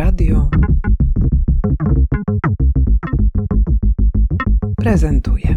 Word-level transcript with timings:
Radio 0.00 0.48
prezentuje. 4.76 5.56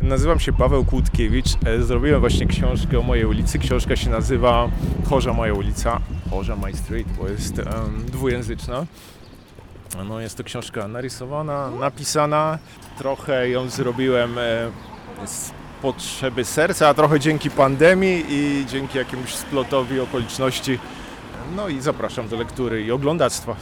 Nazywam 0.00 0.40
się 0.40 0.52
Paweł 0.52 0.84
Kłódkiewicz. 0.84 1.46
E, 1.64 1.82
Zrobiłem 1.82 2.20
właśnie 2.20 2.46
książkę 2.46 2.98
o 2.98 3.02
mojej 3.02 3.24
ulicy. 3.24 3.58
Książka 3.58 3.96
się 3.96 4.10
nazywa 4.10 4.68
Chorza 5.04 5.32
Moja 5.32 5.54
ulica. 5.54 6.00
Chorza 6.30 6.56
My 6.56 6.74
Street, 6.74 7.08
bo 7.18 7.28
jest 7.28 7.58
em, 7.58 7.66
dwujęzyczna. 8.12 8.86
No, 10.08 10.20
jest 10.20 10.36
to 10.36 10.44
książka 10.44 10.88
narysowana, 10.88 11.70
napisana. 11.70 12.58
Trochę 12.98 13.48
ją 13.48 13.68
zrobiłem 13.68 14.38
e, 14.38 14.70
z 15.26 15.52
potrzeby 15.82 16.44
serca, 16.44 16.88
a 16.88 16.94
trochę 16.94 17.20
dzięki 17.20 17.50
pandemii 17.50 18.24
i 18.28 18.66
dzięki 18.66 18.98
jakiemuś 18.98 19.34
splotowi 19.34 20.00
okoliczności. 20.00 20.78
No 21.56 21.68
i 21.68 21.80
zapraszam 21.80 22.28
do 22.28 22.36
lektury 22.36 22.82
i 22.82 22.92
oglądactwa. 22.92 23.56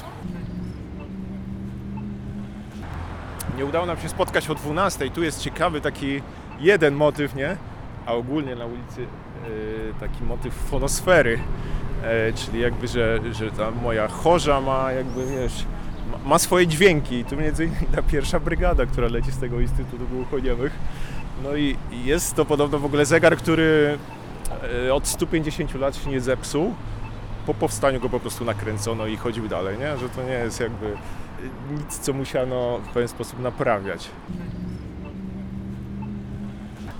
Nie 3.57 3.65
udało 3.65 3.87
nam 3.87 3.99
się 3.99 4.09
spotkać 4.09 4.51
o 4.51 4.55
12. 4.55 5.11
Tu 5.11 5.23
jest 5.23 5.41
ciekawy 5.41 5.81
taki 5.81 6.21
jeden 6.61 6.95
motyw, 6.95 7.35
nie? 7.35 7.57
A 8.07 8.13
ogólnie 8.13 8.55
na 8.55 8.67
ulicy 8.67 9.03
e, 9.03 10.01
taki 10.01 10.25
motyw 10.25 10.55
fonosfery. 10.55 11.39
E, 12.03 12.33
czyli 12.33 12.61
jakby, 12.61 12.89
że, 12.89 13.21
że 13.33 13.51
ta 13.51 13.71
moja 13.71 14.09
chorza 14.09 14.61
ma 14.61 14.93
jakby, 14.93 15.27
wiesz, 15.27 15.65
ma, 16.13 16.29
ma 16.29 16.39
swoje 16.39 16.67
dźwięki. 16.67 17.15
I 17.15 17.25
tu 17.25 17.37
między 17.37 17.65
innymi 17.65 17.87
ta 17.95 18.03
pierwsza 18.03 18.41
brygada, 18.41 18.87
która 18.87 19.09
leci 19.09 19.33
z 19.33 19.39
tego 19.39 19.61
Instytutu 19.61 20.07
Głuchoniemych. 20.07 20.73
No 21.45 21.57
i 21.57 21.77
jest 22.05 22.35
to 22.35 22.45
podobno 22.45 22.79
w 22.79 22.85
ogóle 22.85 23.07
zegar, 23.07 23.37
który 23.37 23.99
e, 24.87 24.95
od 24.95 25.07
150 25.07 25.75
lat 25.75 25.97
się 25.97 26.11
nie 26.11 26.21
zepsuł. 26.21 26.75
Po 27.47 27.55
powstaniu 27.55 28.01
go 28.01 28.09
po 28.09 28.21
prostu 28.21 28.45
nakręcono 28.45 29.07
i 29.07 29.17
chodził 29.17 29.49
dalej, 29.49 29.79
nie? 29.79 29.99
Że 29.99 30.09
to 30.09 30.23
nie 30.23 30.33
jest 30.33 30.61
jakby 30.61 30.87
e, 30.87 30.97
nic, 31.73 31.99
co 31.99 32.13
musiano 32.13 32.79
w 32.79 32.89
pewien 32.89 33.09
sposób 33.09 33.41
naprawiać. 33.41 34.09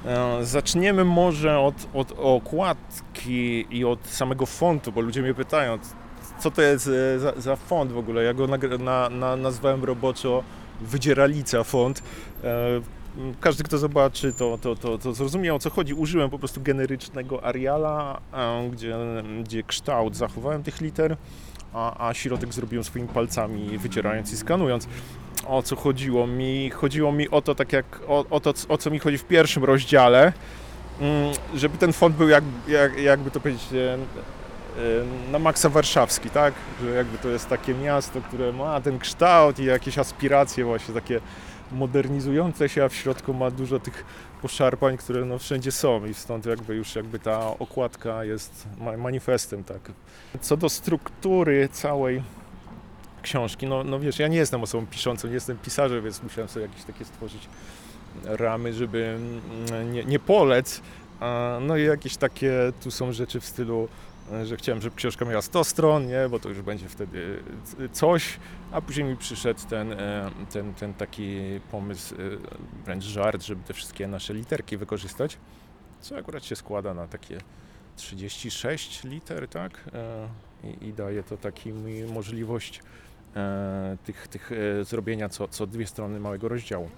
E, 0.07 0.45
Zaczniemy 0.45 1.05
może 1.05 1.59
od, 1.59 1.75
od 1.95 2.13
okładki 2.19 3.67
i 3.71 3.85
od 3.85 4.07
samego 4.07 4.47
fontu, 4.47 4.93
bo 4.93 5.01
ludzie 5.01 5.23
mnie 5.23 5.35
pytają, 5.35 5.79
co 6.39 6.51
to 6.51 6.63
jest 6.63 6.91
za, 7.17 7.33
za 7.37 7.57
font 7.57 7.93
w 7.93 7.99
ogóle. 7.99 8.23
Ja 8.25 8.35
go 8.35 8.47
na, 8.79 9.09
na, 9.09 9.37
nazwałem 9.37 9.85
roboczo 9.85 10.43
Wydzieralica 10.81 11.65
font. 11.65 12.03
Każdy, 13.41 13.65
kto 13.65 13.79
zobaczy, 13.79 14.33
to, 14.33 14.59
to, 14.63 14.77
to, 14.77 14.99
to 14.99 15.13
zrozumie 15.15 15.55
o 15.55 15.59
co 15.59 15.71
chodzi. 15.71 15.95
Użyłem 15.95 16.31
po 16.31 16.39
prostu 16.39 16.61
generycznego 16.61 17.45
Ariala, 17.45 18.21
e, 18.33 18.71
gdzie, 18.71 18.97
gdzie 19.43 19.63
kształt 19.63 20.17
zachowałem 20.17 20.63
tych 20.63 20.81
liter, 20.81 21.17
a, 21.73 22.09
a 22.09 22.15
środek 22.15 22.55
zrobiłem 22.55 22.85
swoimi 22.85 23.09
palcami, 23.09 23.79
wycierając 23.79 24.33
i 24.33 24.37
skanując 24.37 24.89
o 25.47 25.63
co 25.63 25.77
chodziło 25.77 26.27
mi. 26.27 26.71
Chodziło 26.71 27.13
mi 27.13 27.29
o 27.31 27.43
to, 27.43 27.55
tak 27.55 27.73
jak 27.73 28.01
o, 28.09 28.25
o 28.31 28.41
to, 28.41 28.55
o 28.69 28.79
co 28.79 28.91
mi 28.91 28.99
chodzi 28.99 29.19
w 29.19 29.25
pierwszym 29.25 29.65
rozdziale, 29.65 30.33
mm, 31.01 31.35
żeby 31.55 31.79
ten 31.79 31.93
font 31.93 32.17
był 32.17 32.29
jak, 32.29 32.45
jak, 32.69 32.99
jakby 32.99 33.31
to 33.31 33.41
powiedzieć 33.41 33.73
e, 33.73 33.95
e, 33.95 33.99
na 35.33 35.39
maksa 35.39 35.69
warszawski, 35.69 36.31
tak? 36.31 36.55
Że 36.83 36.91
jakby 36.91 37.19
to 37.19 37.29
jest 37.29 37.49
takie 37.49 37.75
miasto, 37.75 38.21
które 38.21 38.53
ma 38.53 38.81
ten 38.81 38.99
kształt 38.99 39.59
i 39.59 39.65
jakieś 39.65 39.99
aspiracje 39.99 40.65
właśnie 40.65 40.95
takie 40.95 41.21
modernizujące 41.73 42.69
się, 42.69 42.85
a 42.85 42.89
w 42.89 42.95
środku 42.95 43.35
ma 43.35 43.51
dużo 43.51 43.81
tych 43.81 44.05
poszarpań, 44.43 44.97
które 44.97 45.25
no 45.25 45.39
wszędzie 45.39 45.73
są 45.73 46.07
i 46.07 46.15
stąd 46.15 46.47
jakby 46.47 46.75
już 46.75 46.95
jakby 46.97 47.19
ta 47.19 47.59
okładka 47.59 48.25
jest 48.25 48.67
ma- 48.79 48.97
manifestem, 48.97 49.65
tak. 49.65 49.93
Co 50.41 50.57
do 50.57 50.69
struktury 50.69 51.69
całej 51.73 52.23
książki. 53.23 53.67
No, 53.67 53.85
no 53.85 54.01
wiesz, 54.01 54.19
ja 54.19 54.29
nie 54.29 54.37
jestem 54.37 54.63
osobą 54.63 54.87
piszącą, 54.87 55.29
nie 55.29 55.35
jestem 55.35 55.59
pisarzem, 55.59 56.05
więc 56.05 56.23
musiałem 56.23 56.49
sobie 56.49 56.67
jakieś 56.67 56.85
takie 56.85 57.05
stworzyć 57.05 57.49
ramy, 58.25 58.73
żeby 58.73 59.19
mm, 59.71 59.93
nie, 59.93 60.05
nie 60.05 60.19
polec. 60.19 60.81
No 61.61 61.77
i 61.77 61.85
jakieś 61.85 62.17
takie, 62.17 62.53
tu 62.83 62.91
są 62.91 63.13
rzeczy 63.13 63.41
w 63.41 63.45
stylu, 63.47 63.89
że 64.45 64.57
chciałem, 64.57 64.83
żeby 64.83 64.97
książka 64.97 65.25
miała 65.25 65.43
100 65.43 65.65
stron, 65.65 66.07
nie, 66.07 66.29
bo 66.31 66.39
to 66.39 66.49
już 66.49 66.63
będzie 66.63 66.89
wtedy 66.89 67.43
c- 67.65 67.89
coś, 67.89 68.39
a 68.73 68.81
później 68.81 69.05
mi 69.07 69.17
przyszedł 69.17 69.61
ten, 69.71 69.93
e, 69.93 70.31
ten, 70.53 70.75
ten 70.75 70.95
taki 70.95 71.39
pomysł, 71.71 72.15
e, 72.15 72.19
wręcz 72.85 73.05
żart, 73.05 73.43
żeby 73.43 73.65
te 73.65 73.75
wszystkie 73.75 74.09
nasze 74.09 74.35
literki 74.35 74.77
wykorzystać, 74.77 75.39
co 76.01 76.17
akurat 76.17 76.45
się 76.45 76.57
składa 76.57 76.95
na 76.95 77.09
takie 77.09 77.39
36 77.97 79.05
liter, 79.05 79.49
tak? 79.49 79.85
E, 79.95 80.29
I, 80.83 80.87
i 80.89 80.93
daje 80.93 81.23
to 81.23 81.37
taki 81.37 81.73
możliwość 82.15 82.81
e, 83.37 83.97
tych, 84.05 84.29
tych 84.29 84.53
e, 84.81 84.85
zrobienia 84.85 85.29
co, 85.29 85.49
co 85.49 85.67
dwie 85.67 85.87
strony 85.87 86.21
małego 86.21 86.49
rozdziału. 86.49 86.91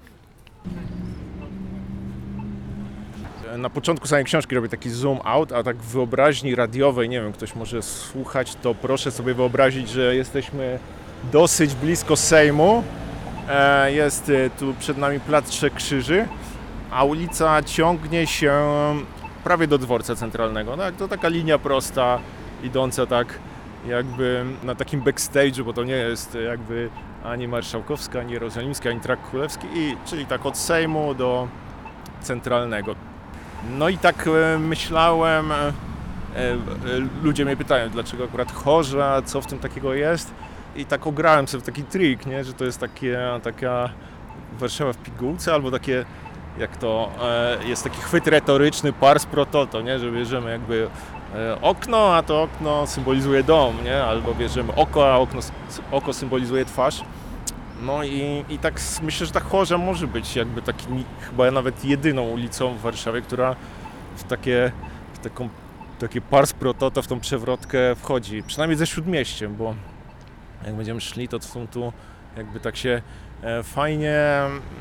Na 3.58 3.70
początku 3.70 4.06
samej 4.06 4.24
książki 4.24 4.54
robię 4.54 4.68
taki 4.68 4.90
zoom 4.90 5.18
out, 5.24 5.52
a 5.52 5.62
tak 5.62 5.76
w 5.76 5.92
wyobraźni 5.92 6.54
radiowej, 6.54 7.08
nie 7.08 7.20
wiem, 7.20 7.32
ktoś 7.32 7.54
może 7.54 7.82
słuchać, 7.82 8.54
to 8.62 8.74
proszę 8.74 9.10
sobie 9.10 9.34
wyobrazić, 9.34 9.88
że 9.88 10.16
jesteśmy 10.16 10.78
dosyć 11.32 11.74
blisko 11.74 12.16
Sejmu. 12.16 12.82
E, 13.48 13.92
Jest 13.92 14.28
e, 14.30 14.50
tu 14.50 14.74
przed 14.78 14.98
nami 14.98 15.20
Plac 15.20 15.48
Trzech 15.48 15.74
Krzyży, 15.74 16.28
a 16.90 17.04
ulica 17.04 17.62
ciągnie 17.62 18.26
się 18.26 18.52
prawie 19.44 19.66
do 19.66 19.78
dworca 19.78 20.16
centralnego. 20.16 20.76
Tak? 20.76 20.96
To 20.96 21.08
taka 21.08 21.28
linia 21.28 21.58
prosta, 21.58 22.18
idąca 22.62 23.06
tak 23.06 23.38
jakby 23.88 24.44
na 24.64 24.74
takim 24.74 25.02
backstage'u, 25.02 25.62
bo 25.64 25.72
to 25.72 25.84
nie 25.84 25.94
jest 25.94 26.38
jakby 26.46 26.88
ani 27.24 27.48
Marszałkowska, 27.48 28.20
ani 28.20 28.32
Jerozolimska, 28.32 28.90
ani 28.90 29.00
Trak 29.00 29.30
Królewski, 29.30 29.66
i, 29.74 29.96
czyli 30.06 30.26
tak 30.26 30.46
od 30.46 30.56
Sejmu 30.58 31.14
do 31.14 31.48
centralnego. 32.20 32.94
No 33.70 33.88
i 33.88 33.98
tak 33.98 34.26
e, 34.26 34.58
myślałem, 34.58 35.52
e, 35.52 35.56
e, 35.56 35.72
ludzie 37.22 37.44
mnie 37.44 37.56
pytają, 37.56 37.90
dlaczego 37.90 38.24
akurat 38.24 38.52
chorza, 38.52 39.22
co 39.22 39.40
w 39.40 39.46
tym 39.46 39.58
takiego 39.58 39.94
jest 39.94 40.34
i 40.76 40.84
tak 40.84 41.06
ograłem 41.06 41.48
sobie 41.48 41.64
taki 41.64 41.82
trik, 41.82 42.26
nie? 42.26 42.44
że 42.44 42.52
to 42.52 42.64
jest 42.64 42.80
takie, 42.80 43.18
taka 43.42 43.90
Warszawa 44.58 44.92
w 44.92 44.96
pigułce, 44.96 45.54
albo 45.54 45.70
takie 45.70 46.04
jak 46.58 46.76
to 46.76 47.10
jest 47.66 47.84
taki 47.84 48.00
chwyt 48.00 48.26
retoryczny 48.26 48.92
pars 48.92 49.26
pro 49.26 49.46
toto, 49.46 49.82
nie? 49.82 49.98
że 49.98 50.12
bierzemy 50.12 50.50
jakby 50.50 50.88
okno, 51.62 52.14
a 52.14 52.22
to 52.22 52.42
okno 52.42 52.86
symbolizuje 52.86 53.42
dom, 53.42 53.84
nie? 53.84 54.04
albo 54.04 54.34
bierzemy 54.34 54.74
oko, 54.74 55.12
a 55.12 55.16
okno, 55.16 55.40
oko 55.92 56.12
symbolizuje 56.12 56.64
twarz. 56.64 57.02
No 57.82 58.04
i, 58.04 58.44
i 58.48 58.58
tak 58.58 58.80
myślę, 59.02 59.26
że 59.26 59.32
ta 59.32 59.40
chorza 59.40 59.78
może 59.78 60.06
być 60.06 60.36
jakby 60.36 60.62
taki, 60.62 60.86
chyba 61.20 61.50
nawet 61.50 61.84
jedyną 61.84 62.22
ulicą 62.22 62.74
w 62.74 62.80
Warszawie, 62.80 63.22
która 63.22 63.56
w 64.16 64.24
takie, 64.24 64.72
w 65.14 65.18
taką, 65.18 65.48
takie 65.98 66.20
pars 66.20 66.52
pro 66.52 66.74
toto, 66.74 67.02
w 67.02 67.06
tą 67.06 67.20
przewrotkę 67.20 67.78
wchodzi, 67.94 68.42
przynajmniej 68.42 68.78
ze 68.78 68.86
Śródmieściem, 68.86 69.56
bo 69.56 69.74
jak 70.66 70.74
będziemy 70.74 71.00
szli, 71.00 71.28
to 71.28 71.40
są 71.40 71.66
tu 71.66 71.92
jakby 72.36 72.60
tak 72.60 72.76
się 72.76 73.02
e, 73.42 73.62
fajnie 73.62 74.20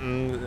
mm, 0.02 0.40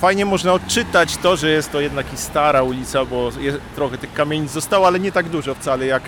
fajnie 0.00 0.26
można 0.26 0.52
odczytać 0.52 1.16
to, 1.16 1.36
że 1.36 1.50
jest 1.50 1.72
to 1.72 1.80
jednak 1.80 2.12
i 2.12 2.16
stara 2.16 2.62
ulica, 2.62 3.04
bo 3.04 3.30
jest, 3.40 3.58
trochę 3.74 3.98
tych 3.98 4.12
kamienic 4.12 4.50
zostało, 4.50 4.86
ale 4.86 5.00
nie 5.00 5.12
tak 5.12 5.28
dużo 5.28 5.54
wcale 5.54 5.86
jak, 5.86 6.02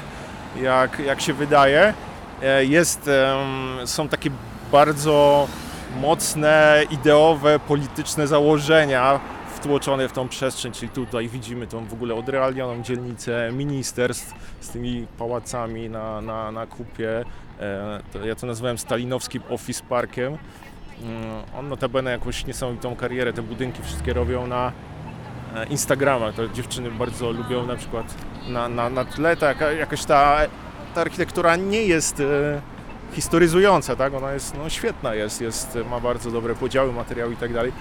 jak, 0.62 0.98
jak 0.98 1.20
się 1.20 1.32
wydaje. 1.34 1.94
E, 2.42 2.64
Jest, 2.64 3.10
są 3.84 4.08
takie 4.08 4.30
bardzo 4.72 5.48
mocne, 6.00 6.82
ideowe, 6.90 7.58
polityczne 7.58 8.26
założenia 8.26 9.20
wtłoczone 9.54 10.08
w 10.08 10.12
tą 10.12 10.28
przestrzeń, 10.28 10.72
czyli 10.72 10.88
tutaj 10.88 11.28
widzimy 11.28 11.66
tą 11.66 11.84
w 11.84 11.92
ogóle 11.92 12.14
odrealnioną 12.14 12.82
dzielnicę 12.82 13.50
ministerstw 13.52 14.34
z 14.60 14.68
tymi 14.68 15.06
pałacami 15.18 15.88
na, 15.88 16.20
na, 16.20 16.52
na 16.52 16.66
kupie. 16.66 17.24
E, 17.60 18.26
ja 18.26 18.34
to 18.34 18.46
nazywałem 18.46 18.78
stalinowskim 18.78 19.42
office 19.48 19.82
parkiem. 19.88 20.38
Mm, 21.02 21.42
On 21.58 21.68
notabene 21.68 22.10
jakąś 22.10 22.46
niesamowitą 22.46 22.96
karierę, 22.96 23.32
te 23.32 23.42
budynki 23.42 23.82
wszystkie 23.82 24.12
robią 24.12 24.46
na 24.46 24.72
e, 25.54 25.66
Instagrama. 25.66 26.32
To 26.32 26.48
dziewczyny 26.48 26.90
bardzo 26.90 27.30
lubią 27.30 27.66
na 27.66 27.76
przykład 27.76 28.14
na, 28.48 28.68
na, 28.68 28.90
na 28.90 29.04
tle 29.04 29.36
tak, 29.36 29.58
jakaś 29.78 30.04
ta, 30.04 30.38
ta 30.94 31.00
architektura 31.00 31.56
nie 31.56 31.82
jest 31.82 32.20
e, 32.20 32.60
historyzująca, 33.12 33.96
tak? 33.96 34.14
Ona 34.14 34.32
jest 34.32 34.54
no, 34.58 34.68
świetna, 34.68 35.14
jest, 35.14 35.40
jest, 35.40 35.78
ma 35.90 36.00
bardzo 36.00 36.30
dobre 36.30 36.54
podziały, 36.54 36.92
materiały 36.92 37.32
i 37.32 37.36
tak 37.36 37.52
dalej. 37.52 37.72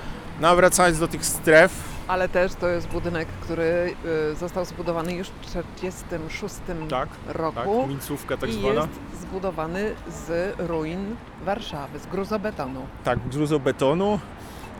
No 0.41 0.47
a 0.47 0.56
wracając 0.56 1.00
do 1.00 1.07
tych 1.07 1.25
stref, 1.25 1.74
Ale 2.07 2.29
też 2.29 2.53
to 2.53 2.68
jest 2.68 2.88
budynek, 2.88 3.27
który 3.41 3.95
y, 4.31 4.35
został 4.35 4.65
zbudowany 4.65 5.13
już 5.13 5.27
w 5.27 5.39
1946 5.45 6.56
tak, 6.89 7.09
tak, 7.09 7.35
roku 7.35 7.88
mincówka 7.88 8.38
tak 8.38 8.50
i 8.50 8.53
zwana. 8.53 8.74
jest 8.81 9.21
zbudowany 9.21 9.95
z 10.27 10.56
ruin 10.59 11.15
Warszawy, 11.45 12.00
z 12.00 12.07
gruzobetonu. 12.07 12.88
Tak, 13.03 13.19
gruzobetonu. 13.30 14.19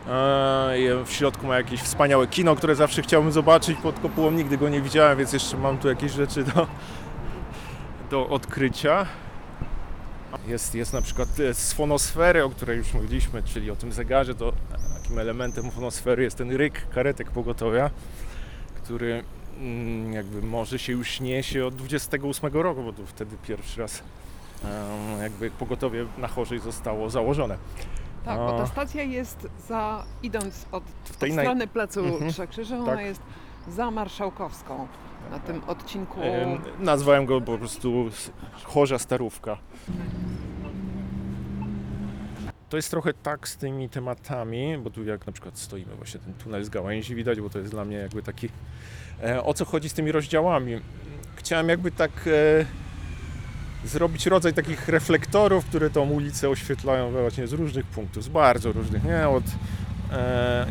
E, 0.06 1.04
W 1.04 1.10
środku 1.12 1.46
ma 1.46 1.56
jakieś 1.56 1.80
wspaniałe 1.82 2.26
kino, 2.26 2.56
które 2.56 2.74
zawsze 2.74 3.02
chciałbym 3.02 3.32
zobaczyć 3.32 3.78
pod 3.78 4.00
kopułą. 4.00 4.30
Nigdy 4.30 4.58
go 4.58 4.68
nie 4.68 4.80
widziałem, 4.82 5.18
więc 5.18 5.32
jeszcze 5.32 5.56
mam 5.56 5.78
tu 5.78 5.88
jakieś 5.88 6.12
rzeczy 6.12 6.44
do, 6.44 6.66
do 8.10 8.28
odkrycia. 8.28 9.06
Jest, 10.46 10.74
jest 10.74 10.92
na 10.92 11.02
przykład 11.02 11.40
e, 11.40 11.54
z 11.54 11.72
fonosfery, 11.72 12.44
o 12.44 12.50
której 12.50 12.78
już 12.78 12.94
mówiliśmy, 12.94 13.42
czyli 13.42 13.70
o 13.70 13.76
tym 13.76 13.92
zegarze, 13.92 14.34
to 14.34 14.52
takim 15.02 15.18
elementem 15.18 15.70
fonosfery 15.70 16.22
jest 16.22 16.36
ten 16.38 16.50
ryk 16.56 16.90
karetek 16.90 17.30
pogotowia, 17.30 17.90
który 18.82 19.24
mm, 19.60 20.12
jakby 20.12 20.42
może 20.42 20.78
się 20.78 20.92
już 20.92 21.20
niesie 21.20 21.66
od 21.66 21.74
28 21.76 22.52
roku, 22.52 22.82
bo 22.82 22.92
to 22.92 23.02
wtedy 23.06 23.36
pierwszy 23.48 23.80
raz 23.80 24.02
jakby 25.22 25.50
pogotowie 25.50 26.06
na 26.18 26.28
Chorzej 26.28 26.58
zostało 26.58 27.10
założone. 27.10 27.58
Tak, 28.24 28.38
bo 28.38 28.58
ta 28.58 28.66
stacja 28.66 29.02
jest 29.02 29.46
za, 29.68 30.04
idąc 30.22 30.66
od, 30.72 30.82
od 31.10 31.16
tej 31.18 31.32
naj- 31.32 31.40
strony 31.40 31.66
placu 31.66 32.00
Mhm. 32.04 32.32
Trzech 32.32 32.50
Krzyży, 32.50 32.76
ona 32.76 32.86
Tak. 32.96 33.04
jest 33.04 33.20
za 33.68 33.90
Marszałkowską, 33.90 34.88
na 35.30 35.38
tym 35.38 35.64
odcinku. 35.66 36.20
Em, 36.22 36.58
Nazwałem 36.78 37.26
go 37.26 37.40
po 37.40 37.58
prostu 37.58 38.10
Chorza 38.64 38.98
Starówka. 38.98 39.58
To 42.68 42.76
jest 42.76 42.90
trochę 42.90 43.14
tak 43.14 43.48
z 43.48 43.56
tymi 43.56 43.88
tematami, 43.88 44.78
bo 44.78 44.90
tu 44.90 45.04
jak 45.04 45.26
na 45.26 45.32
przykład 45.32 45.58
stoimy, 45.58 45.94
właśnie 45.96 46.20
ten 46.20 46.34
tunel 46.34 46.64
z 46.64 46.68
gałęzi 46.68 47.14
widać, 47.14 47.40
bo 47.40 47.50
to 47.50 47.58
jest 47.58 47.70
dla 47.70 47.84
mnie 47.84 47.96
jakby 47.96 48.22
taki... 48.22 48.48
E, 49.22 49.44
o 49.44 49.54
co 49.54 49.64
chodzi 49.64 49.88
z 49.88 49.92
tymi 49.92 50.12
rozdziałami? 50.12 50.80
Chciałem 51.36 51.68
jakby 51.68 51.90
tak 51.90 52.10
e, 52.26 52.64
zrobić 53.88 54.26
rodzaj 54.26 54.54
takich 54.54 54.88
reflektorów, 54.88 55.64
które 55.64 55.90
tą 55.90 56.10
ulicę 56.10 56.48
oświetlają 56.48 57.10
właśnie 57.10 57.46
z 57.46 57.52
różnych 57.52 57.86
punktów, 57.86 58.24
z 58.24 58.28
bardzo 58.28 58.72
różnych, 58.72 59.04
nie? 59.04 59.28
Od, 59.28 59.44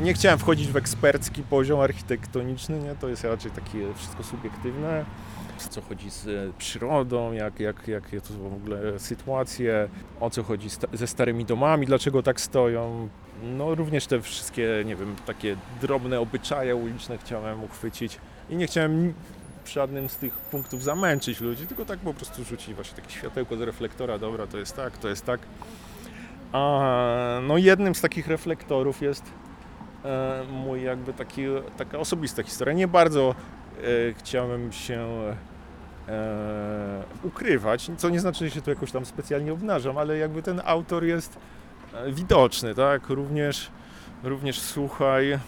nie 0.02 0.14
chciałem 0.14 0.40
wchodzić 0.40 0.68
w 0.68 0.78
ekspercki 0.78 1.44
poziom 1.44 1.80
architektoniczny, 1.80 2.80
nie? 2.80 2.96
To 2.96 3.10
jest 3.10 3.24
raczej 3.24 3.52
takie 3.52 3.94
wszystko 3.94 4.24
subiektywne 4.24 5.06
co 5.66 5.82
chodzi 5.82 6.10
z 6.10 6.28
e, 6.28 6.54
przyrodą, 6.58 7.32
jak, 7.32 7.60
jak, 7.60 7.88
jakie 7.88 8.22
to 8.22 8.34
w 8.34 8.54
ogóle 8.54 9.00
sytuacje, 9.00 9.90
o 10.20 10.30
co 10.30 10.44
chodzi 10.44 10.68
ze 10.94 11.08
starymi 11.08 11.46
domami, 11.46 11.86
dlaczego 11.86 12.24
tak 12.24 12.42
stoją. 12.42 13.10
No 13.44 13.76
również 13.76 14.08
te 14.08 14.22
wszystkie, 14.22 14.84
nie 14.86 14.96
wiem, 14.96 15.16
takie 15.26 15.58
drobne 15.82 16.20
obyczaje 16.20 16.76
uliczne 16.76 17.18
chciałem 17.18 17.64
uchwycić 17.64 18.20
i 18.50 18.56
nie 18.56 18.68
chciałem 18.68 19.14
żadnym 19.66 20.10
z 20.10 20.18
tych 20.18 20.34
punktów 20.34 20.84
zamęczyć 20.84 21.42
ludzi, 21.42 21.68
tylko 21.68 21.86
tak 21.86 22.00
po 22.00 22.14
prostu 22.14 22.44
rzucić 22.44 22.76
właśnie 22.76 22.96
takie 22.96 23.12
światełko 23.12 23.58
z 23.58 23.62
reflektora, 23.62 24.20
dobra, 24.20 24.48
to 24.48 24.58
jest 24.58 24.76
tak, 24.76 24.98
to 24.98 25.10
jest 25.10 25.26
tak. 25.26 25.40
A 26.52 27.40
no 27.48 27.58
jednym 27.58 27.96
z 27.96 28.02
takich 28.02 28.28
reflektorów 28.28 29.02
jest 29.02 29.24
e, 30.06 30.44
mój 30.52 30.84
jakby 30.84 31.14
taki, 31.14 31.46
taka 31.78 32.00
osobista 32.00 32.44
historia. 32.44 32.74
Nie 32.74 32.88
bardzo 32.88 33.36
e, 33.78 34.14
chciałem 34.14 34.72
się 34.72 35.08
e, 36.08 37.04
ukrywać, 37.24 37.92
co 37.98 38.10
nie 38.10 38.20
znaczy, 38.20 38.46
że 38.46 38.52
się 38.52 38.62
tu 38.62 38.70
jakoś 38.70 38.92
tam 38.92 39.06
specjalnie 39.06 39.54
obnażam, 39.54 39.98
ale 39.98 40.18
jakby 40.18 40.44
ten 40.44 40.62
autor 40.66 41.04
jest 41.04 41.40
e, 41.94 42.12
widoczny, 42.12 42.76
tak? 42.76 43.10
Również, 43.10 43.72
również 44.24 44.60
słuchaj, 44.62 45.40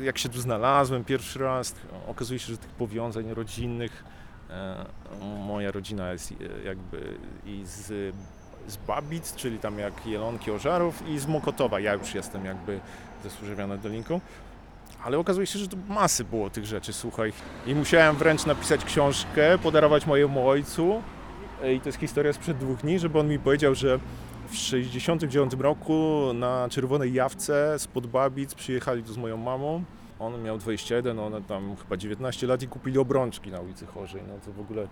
jak 0.00 0.18
się 0.18 0.28
tu 0.28 0.40
znalazłem 0.40 1.04
pierwszy 1.04 1.38
raz, 1.38 1.74
okazuje 2.06 2.38
się, 2.38 2.52
że 2.52 2.58
tych 2.58 2.70
powiązań 2.70 3.34
rodzinnych, 3.34 4.04
e, 4.50 4.86
moja 5.46 5.70
rodzina 5.70 6.12
jest 6.12 6.32
e, 6.32 6.64
jakby 6.64 7.18
i 7.46 7.62
z, 7.64 8.14
z 8.68 8.76
Babic, 8.76 9.34
czyli 9.34 9.58
tam 9.58 9.78
jak 9.78 10.06
Jelonki 10.06 10.50
Ożarów 10.50 11.08
i 11.08 11.18
z 11.18 11.26
Mokotowa, 11.26 11.80
ja 11.80 11.94
już 11.94 12.14
jestem 12.14 12.44
jakby 12.44 12.80
ze 13.24 13.30
Służewianą 13.30 13.78
Dolinką. 13.78 14.20
Ale 15.04 15.18
okazuje 15.18 15.46
się, 15.46 15.58
że 15.58 15.68
to 15.68 15.76
masy 15.88 16.24
było 16.24 16.50
tych 16.50 16.66
rzeczy, 16.66 16.92
słuchaj. 16.92 17.32
I 17.66 17.74
musiałem 17.74 18.16
wręcz 18.16 18.46
napisać 18.46 18.84
książkę, 18.84 19.58
podarować 19.58 20.06
mojemu 20.06 20.48
ojcu. 20.48 21.02
I 21.76 21.80
to 21.80 21.88
jest 21.88 21.98
historia 21.98 22.32
sprzed 22.32 22.58
dwóch 22.58 22.78
dni, 22.78 22.98
żeby 22.98 23.18
on 23.18 23.28
mi 23.28 23.38
powiedział, 23.38 23.74
że 23.74 23.98
w 24.48 24.56
69 24.56 25.52
roku 25.58 26.20
na 26.34 26.68
Czerwonej 26.70 27.12
Jawce 27.12 27.78
spod 27.78 28.06
Babic 28.06 28.54
przyjechali 28.54 29.02
tu 29.02 29.12
z 29.12 29.16
moją 29.16 29.36
mamą. 29.36 29.84
On 30.18 30.42
miał 30.42 30.58
21, 30.58 31.18
ona 31.18 31.40
tam 31.40 31.76
chyba 31.76 31.96
19 31.96 32.46
lat 32.46 32.62
i 32.62 32.68
kupili 32.68 32.98
obrączki 32.98 33.50
na 33.50 33.60
ulicy 33.60 33.86
Chorzej. 33.86 34.22
No 34.28 34.34
to 34.44 34.52
w 34.52 34.60
ogóle 34.60 34.88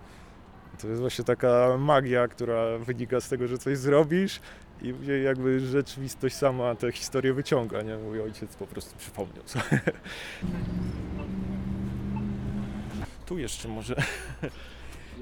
to 0.81 0.87
jest 0.87 1.01
właśnie 1.01 1.25
taka 1.25 1.77
magia, 1.77 2.27
która 2.27 2.77
wynika 2.77 3.21
z 3.21 3.29
tego, 3.29 3.47
że 3.47 3.57
coś 3.57 3.77
zrobisz 3.77 4.39
i 4.81 4.93
później 4.93 5.23
jakby 5.23 5.59
rzeczywistość 5.59 6.35
sama 6.35 6.75
tę 6.75 6.91
historię 6.91 7.33
wyciąga, 7.33 7.81
nie? 7.81 7.97
Mój 7.97 8.21
ojciec 8.21 8.55
po 8.55 8.67
prostu 8.67 8.95
przypomniał 8.97 9.43
sobie. 9.45 9.81
Tu 13.25 13.37
jeszcze 13.37 13.67
może... 13.67 13.95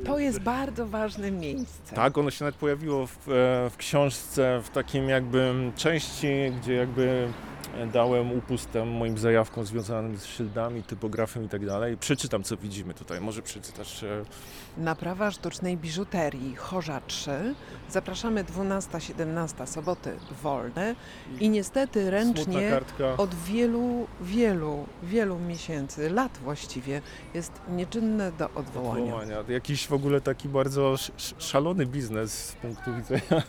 To 0.06 0.19
jest 0.19 0.39
bardzo 0.39 0.88
ważne 0.88 1.31
miejsce. 1.31 1.95
Tak, 1.95 2.18
ono 2.18 2.31
się 2.31 2.45
nawet 2.45 2.56
pojawiło 2.56 3.07
w, 3.07 3.30
e, 3.30 3.69
w 3.69 3.77
książce 3.77 4.62
w 4.63 4.69
takim 4.69 5.09
jakby 5.09 5.53
części, 5.75 6.27
gdzie 6.62 6.74
jakby 6.74 7.27
dałem 7.94 8.31
upust 8.31 8.71
tam 8.71 8.89
moim 8.89 9.18
zajawkom 9.18 9.65
związanym 9.65 10.18
z 10.18 10.25
szyldami, 10.25 10.83
typografem 10.83 11.44
i 11.45 11.50
tak 11.50 11.65
dalej. 11.65 11.97
Przeczytam, 11.97 12.44
co 12.44 12.57
widzimy 12.57 12.94
tutaj. 12.94 13.21
Może 13.21 13.41
przeczytasz... 13.41 14.03
e, 14.03 14.23
Naprawa 14.77 15.31
sztucznej 15.31 15.77
biżuterii 15.77 16.56
Chorza 16.56 17.01
3. 17.07 17.31
Zapraszamy 17.89 18.44
12-17 18.44 19.68
soboty 19.68 20.13
wolne 20.44 20.95
i 21.39 21.50
niestety 21.50 22.12
ręcznie 22.12 22.79
od 23.18 23.35
wielu, 23.35 24.07
wielu, 24.21 24.85
wielu 25.03 25.39
miesięcy, 25.39 26.09
lat 26.09 26.38
właściwie, 26.44 27.01
jest 27.33 27.51
nieczynne 27.69 28.31
do 28.31 28.50
odwołania. 28.56 29.03
odwołania. 29.03 29.35
Jakiś 29.47 29.88
w 29.88 29.94
ogóle 29.94 30.21
taki 30.21 30.50
bardzo 30.50 30.94
sz- 30.94 31.15
sz- 31.17 31.44
szalony 31.44 31.85
biznes 31.85 32.45
z 32.47 32.53
punktu 32.53 32.91
widzenia. 32.95 33.44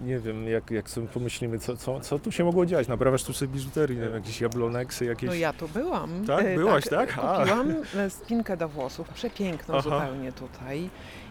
Nie 0.00 0.18
wiem, 0.18 0.48
jak, 0.48 0.70
jak 0.70 0.90
sobie 0.90 1.06
pomyślimy, 1.08 1.58
co, 1.58 1.76
co, 1.76 2.00
co 2.00 2.18
tu 2.18 2.32
się 2.32 2.44
mogło 2.44 2.66
dziać. 2.66 2.88
Naprawa 2.88 3.18
sztucznej 3.18 3.48
biżuterii, 3.50 3.98
nie 3.98 4.04
wiem, 4.04 4.14
jakieś 4.14 4.40
jabloneksy, 4.40 5.04
jakieś... 5.04 5.28
No 5.28 5.34
ja 5.34 5.52
tu 5.52 5.68
byłam. 5.68 6.24
Tak? 6.26 6.44
E, 6.44 6.54
Byłaś, 6.54 6.84
tak? 6.88 7.18
A. 7.22 7.38
Kupiłam 7.38 7.74
e, 7.96 8.10
spinkę 8.10 8.56
do 8.56 8.68
włosów, 8.68 9.08
przepiękną 9.08 9.74
Aha. 9.74 9.82
zupełnie 9.82 10.32
tutaj. 10.32 10.90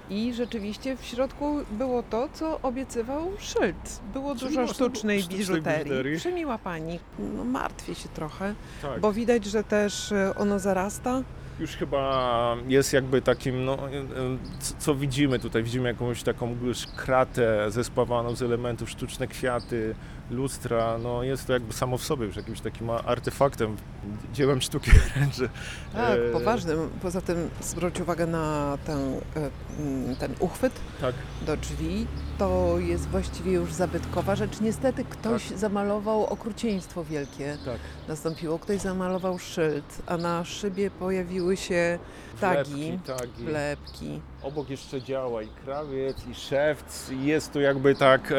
I 0.10 0.34
rzeczywiście 0.34 0.98
w 0.98 1.04
środku 1.06 1.60
było 1.72 2.04
to, 2.04 2.30
co 2.34 2.60
obiecywał 2.62 3.32
szyld. 3.40 4.00
Było 4.14 4.36
Czyli 4.36 4.56
dużo 4.56 4.74
sztucznej 4.74 5.22
sztucznej 5.22 5.40
biżuterii. 5.40 5.84
biżuterii. 5.84 6.18
Przemiła 6.18 6.58
pani. 6.58 7.00
No, 7.20 7.44
martwię 7.44 7.96
się 7.96 8.10
trochę, 8.10 8.56
tak. 8.82 9.00
bo 9.00 9.14
widać, 9.14 9.46
że 9.46 9.64
też 9.64 10.12
e, 10.12 10.34
ono 10.36 10.60
zarasta. 10.60 11.22
Już 11.60 11.76
chyba 11.76 12.56
jest 12.68 12.94
jakby 12.94 13.22
takim, 13.22 13.66
no, 13.66 13.74
e, 13.74 13.98
e, 13.98 14.04
co 14.80 14.96
widzimy 14.96 15.40
tutaj, 15.40 15.64
widzimy 15.64 15.90
jakąś 15.90 16.24
taką 16.24 16.56
już 16.64 16.86
kratę 16.96 17.72
zespawaną 17.72 18.36
z 18.36 18.42
elementów, 18.42 18.90
sztuczne 18.90 19.28
kwiaty, 19.28 19.96
lustra, 20.32 20.98
no 20.98 21.24
jest 21.24 21.48
to 21.48 21.54
jakby 21.54 21.74
samo 21.74 21.98
w 21.98 22.04
sobie 22.04 22.26
już 22.26 22.36
jakimś 22.36 22.62
takim 22.62 22.90
artefaktem, 22.90 23.78
dziełem 24.34 24.62
sztuki 24.62 24.92
wręcz. 25.16 25.36
Tak, 25.94 26.20
e, 26.30 26.32
poważnym. 26.32 26.90
Poza 27.02 27.22
tym 27.22 27.50
zwróć 27.62 28.00
uwagę 28.00 28.28
na 28.28 28.78
ten, 28.86 29.00
ten 30.20 30.36
uchwyt 30.40 30.74
Tak, 31.02 31.16
do 31.42 31.58
drzwi. 31.58 32.08
To 32.38 32.76
jest 32.80 33.08
właściwie 33.08 33.52
już 33.52 33.74
zabytkowa 33.74 34.36
rzecz. 34.36 34.60
Niestety 34.62 35.04
ktoś 35.06 35.50
zamalował 35.50 36.26
okrucieństwo 36.26 37.04
wielkie. 37.04 37.58
tak. 37.66 37.78
Nastąpiło, 38.08 38.60
ktoś 38.60 38.82
zamalował 38.82 39.40
szyld, 39.40 40.02
a 40.06 40.18
na 40.18 40.46
szybie 40.46 40.92
pojawiły 40.92 41.58
się 41.58 42.00
tagi, 42.42 43.00
Wlepki, 43.06 43.44
wlepki. 43.44 44.22
Obok 44.42 44.70
jeszcze 44.70 45.02
działa 45.02 45.42
i 45.44 45.48
krawiec, 45.48 46.18
i 46.32 46.36
szewc, 46.36 47.10
i 47.12 47.26
jest 47.26 47.54
to 47.54 47.60
jakby 47.60 47.96
tak, 47.96 48.34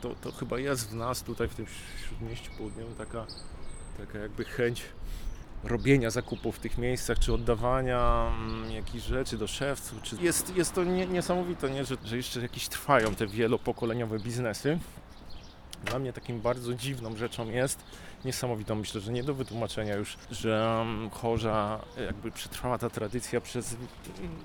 to, 0.00 0.10
to 0.20 0.32
chyba 0.32 0.58
jest 0.58 0.90
w 0.90 0.94
nas 0.94 1.22
tutaj 1.22 1.48
w 1.48 1.54
tym 1.54 1.66
śródmieściu 2.08 2.50
południowym 2.58 2.94
taka, 2.94 3.26
taka 4.06 4.18
jakby 4.18 4.44
chęć 4.44 4.82
robienia 5.64 6.10
zakupów 6.10 6.56
w 6.56 6.58
tych 6.58 6.78
miejscach, 6.78 7.18
czy 7.18 7.34
oddawania 7.34 8.32
mm, 8.38 8.72
jakichś 8.72 9.04
rzeczy 9.04 9.38
do 9.38 9.46
szewców. 9.46 10.02
Czy... 10.02 10.16
Jest, 10.20 10.56
jest 10.56 10.74
to 10.74 10.84
nie, 10.84 11.06
niesamowite, 11.06 11.70
nie? 11.70 11.84
Że, 11.84 11.96
że 12.04 12.16
jeszcze 12.16 12.40
jakieś 12.40 12.68
trwają 12.68 13.14
te 13.14 13.26
wielopokoleniowe 13.26 14.18
biznesy. 14.18 14.78
Dla 15.84 15.98
mnie 15.98 16.12
takim 16.12 16.40
bardzo 16.40 16.74
dziwną 16.74 17.16
rzeczą 17.16 17.50
jest, 17.50 17.84
niesamowitą, 18.24 18.74
myślę, 18.74 19.00
że 19.00 19.12
nie 19.12 19.24
do 19.24 19.34
wytłumaczenia 19.34 19.94
już, 19.94 20.16
że 20.30 20.76
um, 20.78 21.10
Chorza 21.10 21.80
jakby 22.06 22.30
przetrwała 22.30 22.78
ta 22.78 22.90
tradycja 22.90 23.40
przez, 23.40 23.76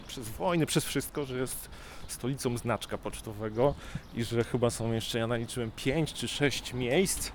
przez 0.08 0.30
wojny, 0.30 0.66
przez 0.66 0.86
wszystko, 0.86 1.26
że 1.26 1.38
jest 1.38 1.70
stolicą 2.08 2.58
znaczka 2.58 2.98
pocztowego 2.98 3.76
i 4.14 4.24
że 4.24 4.44
chyba 4.44 4.70
są 4.70 4.94
jeszcze, 4.94 5.20
ja 5.20 5.28
naliczyłem 5.28 5.72
5 5.76 6.14
czy 6.14 6.28
6 6.28 6.74
miejsc, 6.74 7.32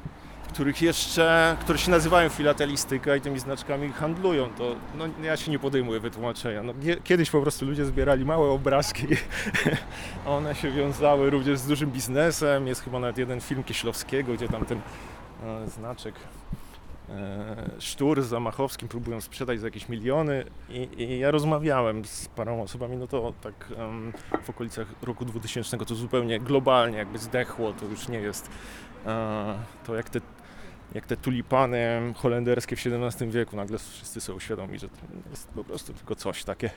których 0.52 0.82
jeszcze, 0.82 1.56
które 1.60 1.78
się 1.78 1.90
nazywają 1.90 2.28
filatelistyka 2.28 3.16
i 3.16 3.20
tymi 3.20 3.38
znaczkami 3.38 3.92
handlują, 3.92 4.48
to 4.58 4.74
no, 4.98 5.04
ja 5.22 5.36
się 5.36 5.50
nie 5.50 5.58
podejmuję 5.58 6.00
wytłumaczenia. 6.00 6.62
No, 6.62 6.72
kie- 6.74 6.96
kiedyś 7.04 7.30
po 7.30 7.42
prostu 7.42 7.66
ludzie 7.66 7.84
zbierali 7.84 8.24
małe 8.24 8.48
obrazki, 8.50 9.06
one 10.26 10.54
się 10.54 10.70
wiązały 10.70 11.30
również 11.30 11.58
z 11.58 11.66
dużym 11.66 11.90
biznesem. 11.90 12.66
Jest 12.66 12.84
chyba 12.84 12.98
nawet 13.00 13.18
jeden 13.18 13.40
film 13.40 13.64
Kieślowskiego, 13.64 14.32
gdzie 14.34 14.48
tam 14.48 14.64
ten 14.64 14.80
e, 15.44 15.68
znaczek 15.68 16.14
e, 17.08 17.70
Sztur 17.78 18.22
z 18.22 18.26
Zamachowskim 18.26 18.88
próbują 18.88 19.20
sprzedać 19.20 19.60
za 19.60 19.66
jakieś 19.66 19.88
miliony 19.88 20.44
i, 20.68 20.88
i 21.02 21.18
ja 21.18 21.30
rozmawiałem 21.30 22.04
z 22.04 22.28
paroma 22.28 22.62
osobami, 22.62 22.96
no 22.96 23.06
to 23.06 23.32
tak 23.42 23.54
em, 23.76 24.12
w 24.42 24.50
okolicach 24.50 24.86
roku 25.02 25.24
2000 25.24 25.78
to 25.78 25.94
zupełnie 25.94 26.40
globalnie 26.40 26.98
jakby 26.98 27.18
zdechło, 27.18 27.72
to 27.72 27.86
już 27.86 28.08
nie 28.08 28.18
jest 28.18 28.50
e, 29.06 29.54
to 29.86 29.94
jak 29.94 30.10
te, 30.10 30.20
jak 30.94 31.06
te 31.06 31.16
tulipany 31.16 32.12
holenderskie 32.16 32.76
w 32.76 32.86
XVII 32.86 33.30
wieku, 33.30 33.56
nagle 33.56 33.78
wszyscy 33.78 34.20
sobie 34.20 34.36
uświadomi, 34.36 34.78
że 34.78 34.88
to 34.88 34.96
jest 35.30 35.48
po 35.48 35.64
prostu 35.64 35.92
tylko 35.92 36.14
coś 36.14 36.44
takie, 36.44 36.70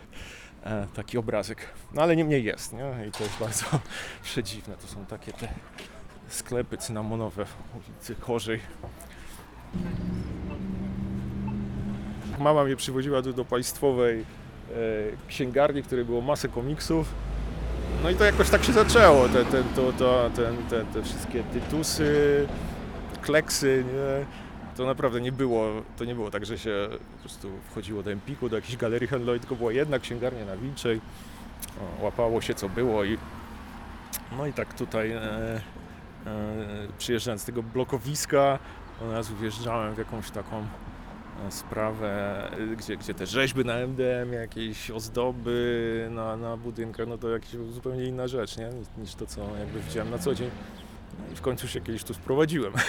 e, 0.63 0.87
taki 0.93 1.17
obrazek. 1.17 1.69
No 1.93 2.01
ale 2.01 2.15
niemniej 2.15 2.43
jest, 2.43 2.73
nie? 2.73 3.07
I 3.07 3.11
to 3.11 3.23
jest 3.23 3.39
bardzo 3.39 3.65
przedziwne, 4.23 4.77
to 4.77 4.87
są 4.87 5.05
takie 5.05 5.33
te 5.33 5.47
sklepy 6.27 6.77
cynamonowe 6.77 7.45
w 7.45 7.55
ulicy 7.75 8.15
Chorzej. 8.15 8.59
Mama 12.39 12.63
mnie 12.63 12.75
przywoziła 12.75 13.21
tu 13.21 13.33
do 13.33 13.45
państwowej 13.45 14.19
e, 14.19 14.23
księgarni, 15.27 15.81
w 15.81 15.85
której 15.85 16.05
było 16.05 16.21
masę 16.21 16.47
komiksów. 16.47 17.13
No 18.03 18.09
i 18.09 18.15
to 18.15 18.23
jakoś 18.23 18.49
tak 18.49 18.63
się 18.63 18.73
zaczęło. 18.73 19.29
Te, 19.29 19.45
te, 19.45 19.63
to, 19.75 19.93
to, 19.93 20.29
ten, 20.35 20.57
te, 20.69 20.85
te 20.85 21.03
wszystkie 21.03 21.43
tytusy, 21.43 22.47
kleksy, 23.23 23.85
nie? 23.87 24.25
To 24.77 24.85
naprawdę 24.85 25.21
nie 25.21 25.31
było, 25.31 25.67
to 25.97 26.05
nie 26.05 26.15
było 26.15 26.31
tak, 26.31 26.45
że 26.45 26.57
się 26.57 26.89
po 27.13 27.19
prostu 27.19 27.49
wchodziło 27.69 28.03
do 28.03 28.11
Empiku, 28.11 28.49
do 28.49 28.55
jakiejś 28.55 28.77
galerii 28.77 29.07
handlowej, 29.07 29.39
tylko 29.39 29.55
była 29.55 29.71
jedna 29.71 29.99
księgarnia 29.99 30.45
na 30.45 30.57
Wilczej. 30.57 31.01
O, 31.81 32.03
łapało 32.03 32.41
się 32.41 32.53
co 32.53 32.69
było 32.69 33.03
i 33.03 33.17
no 34.37 34.47
i 34.47 34.53
tak 34.53 34.73
tutaj 34.73 35.11
e, 35.11 35.21
e, 35.21 35.61
przyjeżdżając 36.97 37.41
z 37.41 37.45
tego 37.45 37.63
blokowiska, 37.63 38.59
od 39.01 39.11
razu 39.11 39.35
wjeżdżałem 39.35 39.95
w 39.95 39.97
jakąś 39.97 40.31
taką 40.31 40.57
e, 41.47 41.51
sprawę, 41.51 42.43
gdzie, 42.77 42.97
gdzie 42.97 43.13
te 43.13 43.25
rzeźby 43.25 43.65
na 43.65 43.73
MDM, 43.73 44.33
jakieś 44.33 44.91
ozdoby 44.91 46.07
na, 46.11 46.37
na 46.37 46.57
budynkach, 46.57 47.07
no 47.07 47.17
to 47.17 47.29
jakaś 47.29 47.49
zupełnie 47.49 48.05
inna 48.05 48.27
rzecz, 48.27 48.57
nie? 48.57 48.69
Niż 48.97 49.15
to, 49.15 49.25
co 49.25 49.41
jakby 49.59 49.79
widziałem 49.79 50.11
na 50.11 50.17
co 50.17 50.35
dzień. 50.35 50.49
No 51.19 51.33
I 51.33 51.35
w 51.35 51.41
końcu 51.41 51.67
się 51.67 51.81
kiedyś 51.81 52.03
tu 52.03 52.13
sprowadziłem. 52.13 52.73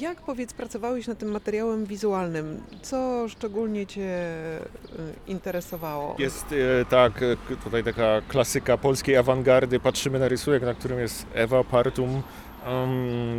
Jak 0.00 0.20
powiedz, 0.22 0.52
pracowałeś 0.52 1.06
nad 1.06 1.18
tym 1.18 1.30
materiałem 1.30 1.86
wizualnym? 1.86 2.62
Co 2.82 3.28
szczególnie 3.28 3.86
Cię 3.86 4.00
y, 4.00 5.30
interesowało? 5.30 6.16
Jest 6.18 6.46
e, 6.52 6.84
tak, 6.84 7.12
k- 7.14 7.56
tutaj 7.64 7.84
taka 7.84 8.20
klasyka 8.28 8.78
polskiej 8.78 9.16
awangardy. 9.16 9.80
Patrzymy 9.80 10.18
na 10.18 10.28
rysunek, 10.28 10.62
na 10.62 10.74
którym 10.74 10.98
jest 10.98 11.26
Ewa 11.34 11.64
Partum 11.64 12.10
um, 12.10 12.22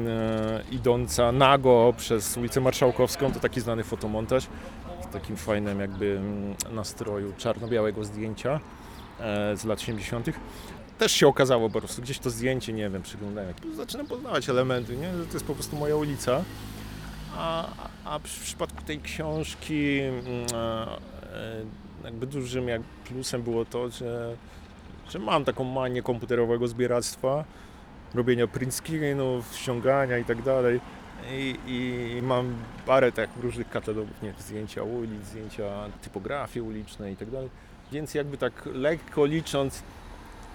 e, 0.08 0.64
idąca 0.72 1.32
nago 1.32 1.94
przez 1.98 2.38
ulicę 2.38 2.62
Marszałkowską. 2.62 3.32
To 3.32 3.40
taki 3.40 3.62
znany 3.62 3.84
fotomontaż 3.84 4.48
w 5.10 5.14
takim 5.14 5.36
fajnym 5.38 5.80
jakby 5.80 6.18
mm, 6.18 6.56
nastroju 6.76 7.34
czarno-białego 7.38 8.04
zdjęcia 8.04 8.60
e, 9.20 9.58
z 9.58 9.66
lat 9.66 9.82
70. 9.82 10.28
Też 10.98 11.12
się 11.12 11.28
okazało 11.28 11.70
po 11.70 11.80
prostu, 11.80 12.02
gdzieś 12.02 12.20
to 12.20 12.30
zdjęcie, 12.30 12.74
nie 12.74 12.90
wiem, 12.90 13.02
przyglądałem. 13.02 13.54
Zaczynam 13.76 14.08
poznawać 14.08 14.50
elementy, 14.50 14.98
nie? 14.98 15.18
że 15.18 15.26
to 15.26 15.34
jest 15.34 15.46
po 15.46 15.54
prostu 15.54 15.76
moja 15.76 15.96
ulica. 15.96 16.44
A, 17.36 17.68
a 18.06 18.20
w 18.20 18.24
przypadku 18.24 18.84
tej 18.84 19.00
książki 19.00 20.00
mm, 20.00 20.24
e, 20.54 20.98
jakby 22.04 22.28
dużym 22.28 22.68
jak 22.68 22.82
plusem 22.82 23.44
było 23.44 23.66
to, 23.66 23.90
że, 23.90 24.36
że 25.10 25.20
mam 25.20 25.46
taką 25.46 25.64
manię 25.64 26.02
komputerowego 26.02 26.68
zbieractwa, 26.68 27.44
robienia 28.14 28.48
print 28.48 28.74
screenów, 28.74 29.56
ściągania 29.56 30.18
i 30.18 30.26
tak 30.26 30.42
dalej. 30.42 30.80
I, 31.32 31.56
I 31.68 32.22
mam 32.22 32.56
parę 32.86 33.12
tak 33.12 33.30
różnych 33.42 33.70
katalogów, 33.70 34.22
nie 34.22 34.34
zdjęcia 34.40 34.84
ulic, 34.84 35.26
zdjęcia 35.26 35.90
typografii 36.02 36.66
ulicznej 36.66 37.14
i 37.14 37.18
tak 37.18 37.32
dalej. 37.32 37.50
Więc 37.92 38.14
jakby 38.14 38.38
tak 38.38 38.54
lekko 38.74 39.26
licząc, 39.26 39.84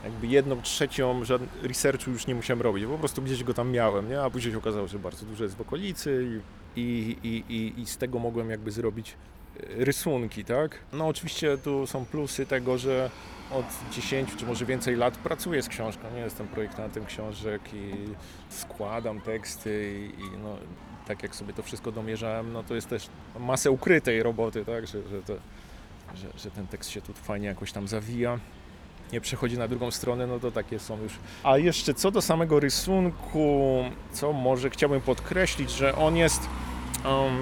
jakby 0.05 0.27
jedną 0.27 0.63
trzecią 0.63 1.21
researchu 1.63 2.11
już 2.11 2.27
nie 2.27 2.35
musiałem 2.35 2.63
robić, 2.63 2.85
po 2.87 2.99
prostu 2.99 3.23
gdzieś 3.23 3.45
go 3.45 3.55
tam 3.55 3.71
miałem, 3.71 4.09
nie? 4.09 4.21
a 4.21 4.31
później 4.31 4.53
się 4.53 4.59
okazało, 4.59 4.89
że 4.89 4.99
bardzo 4.99 5.27
dużo 5.27 5.45
jest 5.45 5.57
w 5.57 5.61
okolicy 5.61 6.41
i, 6.77 6.81
i, 6.81 7.17
i, 7.23 7.55
i, 7.55 7.81
i 7.81 7.87
z 7.87 7.97
tego 7.97 8.19
mogłem 8.19 8.51
jakby 8.51 8.71
zrobić 8.71 9.17
e, 9.57 9.85
rysunki, 9.85 10.45
tak? 10.45 10.79
No 10.93 11.07
oczywiście 11.07 11.59
tu 11.59 11.87
są 11.87 12.05
plusy 12.05 12.47
tego, 12.47 12.79
że 12.79 13.11
od 13.51 13.67
10 13.93 14.37
czy 14.37 14.47
może 14.47 14.67
więcej 14.67 14.97
lat 14.97 15.19
pracuję 15.19 15.63
z 15.63 15.69
książką, 15.69 16.03
nie 16.15 16.21
jestem 16.21 16.49
projektantem 16.49 17.07
książek 17.07 17.63
i 17.75 17.93
składam 18.49 19.21
teksty 19.21 19.95
i, 19.99 20.21
i 20.21 20.39
no, 20.43 20.57
tak 21.07 21.23
jak 21.23 21.35
sobie 21.35 21.53
to 21.53 21.63
wszystko 21.63 21.93
domierzałem, 21.93 22.53
no 22.53 22.63
to 22.63 22.75
jest 22.75 22.89
też 22.89 23.09
masę 23.41 23.71
ukrytej 23.71 24.23
roboty, 24.23 24.65
tak? 24.65 24.87
Że, 24.87 25.09
że, 25.09 25.23
to, 25.23 25.35
że, 26.15 26.27
że 26.37 26.51
ten 26.51 26.67
tekst 26.67 26.91
się 26.91 27.01
tu 27.01 27.13
fajnie 27.13 27.47
jakoś 27.47 27.73
tam 27.73 27.89
zawija 27.89 28.39
nie 29.13 29.21
przechodzi 29.21 29.59
na 29.59 29.69
drugą 29.69 29.91
stronę, 29.91 30.27
no 30.27 30.41
to 30.41 30.51
takie 30.51 30.79
są 30.79 31.03
już. 31.03 31.13
A 31.43 31.59
jeszcze 31.59 31.95
co 31.95 32.11
do 32.11 32.23
samego 32.23 32.61
rysunku, 32.61 33.85
co 34.13 34.33
może 34.33 34.71
chciałbym 34.71 35.01
podkreślić, 35.01 35.71
że 35.71 35.97
on 35.97 36.17
jest 36.17 36.49
um, 37.05 37.39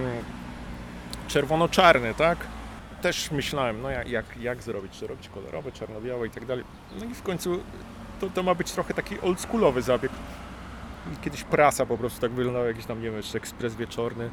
czerwono-czarny, 1.29 2.15
tak? 2.15 2.39
Też 3.03 3.31
myślałem, 3.31 3.83
no 3.83 3.91
jak, 3.91 4.09
jak, 4.09 4.37
jak 4.41 4.62
zrobić, 4.62 4.93
czy 4.93 5.07
robić 5.07 5.29
kolorowe, 5.29 5.73
czarno-białe 5.73 6.27
i 6.27 6.31
tak 6.31 6.47
dalej. 6.47 6.65
No 6.99 7.05
i 7.05 7.15
w 7.15 7.23
końcu 7.23 7.61
to, 8.21 8.31
to 8.31 8.43
ma 8.43 8.55
być 8.55 8.73
trochę 8.73 8.95
taki 8.95 9.21
oldschoolowy 9.21 9.83
zabieg. 9.83 10.12
Kiedyś 11.23 11.45
prasa 11.45 11.87
po 11.87 11.99
prostu 11.99 12.21
tak 12.21 12.31
wyglądała, 12.31 12.67
jakiś 12.67 12.87
tam, 12.87 12.99
nie 12.99 13.05
wiem, 13.05 13.17
jeszcze 13.17 13.39
ekspres 13.39 13.75
wieczorny, 13.75 14.31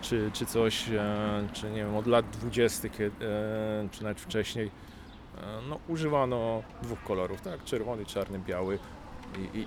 czy, 0.00 0.30
czy 0.32 0.46
coś, 0.46 0.88
e, 0.88 1.48
czy 1.52 1.70
nie 1.70 1.76
wiem, 1.76 1.96
od 1.96 2.06
lat 2.06 2.30
20, 2.30 2.88
kiedy, 2.88 3.26
e, 3.26 3.88
czy 3.90 4.02
nawet 4.02 4.20
wcześniej 4.20 4.70
no, 5.68 5.78
używano 5.88 6.62
dwóch 6.82 7.02
kolorów, 7.02 7.40
tak? 7.40 7.64
Czerwony, 7.64 8.06
czarny, 8.06 8.38
biały. 8.38 8.78
I, 9.38 9.58
i, 9.58 9.66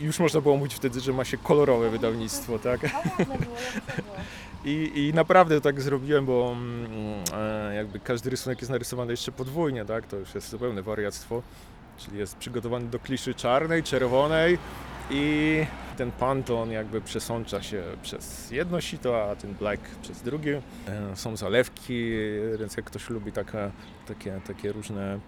i, 0.00 0.04
już 0.04 0.18
można 0.18 0.40
było 0.40 0.56
mówić 0.56 0.74
wtedy, 0.74 1.00
że 1.00 1.12
ma 1.12 1.24
się 1.24 1.36
kolorowe 1.36 1.90
wydawnictwo, 1.90 2.58
tak? 2.58 2.80
I, 4.64 4.92
I 4.94 5.14
naprawdę 5.14 5.60
tak 5.60 5.80
zrobiłem, 5.80 6.26
bo 6.26 6.52
mm, 6.56 6.90
e, 7.34 7.74
jakby 7.74 8.00
każdy 8.00 8.30
rysunek 8.30 8.60
jest 8.60 8.70
narysowany 8.70 9.12
jeszcze 9.12 9.32
podwójnie, 9.32 9.84
tak? 9.84 10.06
To 10.06 10.16
już 10.16 10.34
jest 10.34 10.50
zupełne 10.50 10.82
wariactwo. 10.82 11.42
Czyli 11.98 12.18
jest 12.18 12.36
przygotowany 12.36 12.86
do 12.86 12.98
kliszy 12.98 13.34
czarnej, 13.34 13.82
czerwonej 13.82 14.58
i 15.10 15.66
ten 15.96 16.12
panton 16.12 16.70
jakby 16.70 17.00
przesącza 17.00 17.62
się 17.62 17.82
przez 18.02 18.50
jedno 18.50 18.80
sito, 18.80 19.30
a 19.30 19.36
ten 19.36 19.54
black 19.54 19.82
przez 20.02 20.22
drugie. 20.22 20.62
Są 21.14 21.36
zalewki, 21.36 22.12
więc 22.58 22.76
jak 22.76 22.86
ktoś 22.86 23.10
lubi 23.10 23.32
takie, 23.32 23.70
takie, 24.08 24.40
takie 24.46 24.72
różne 24.72 25.18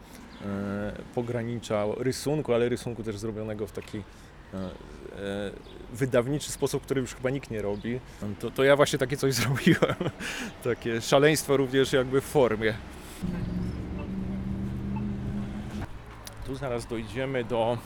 e, 0.44 0.92
pogranicza 1.14 1.84
rysunku, 1.98 2.54
ale 2.54 2.68
rysunku 2.68 3.02
też 3.02 3.18
zrobionego 3.18 3.66
w 3.66 3.72
taki 3.72 3.98
e, 3.98 4.58
e, 4.58 4.70
wydawniczy 5.92 6.50
sposób, 6.50 6.82
który 6.82 7.00
już 7.00 7.14
chyba 7.14 7.30
nikt 7.30 7.50
nie 7.50 7.62
robi, 7.62 8.00
to, 8.40 8.50
to 8.50 8.64
ja 8.64 8.76
właśnie 8.76 8.98
takie 8.98 9.16
coś 9.16 9.34
zrobiłem. 9.42 9.96
Takie 10.64 11.00
szaleństwo 11.00 11.56
również 11.56 11.92
jakby 11.92 12.20
w 12.20 12.24
formie. 12.24 12.74
Tu 16.46 16.54
zaraz 16.54 16.86
dojdziemy 16.86 17.44
do 17.44 17.78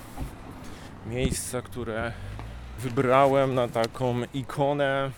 miejsca, 1.06 1.62
które 1.62 2.12
wybrałem 2.78 3.54
na 3.54 3.68
taką 3.68 4.22
ikonę, 4.34 5.10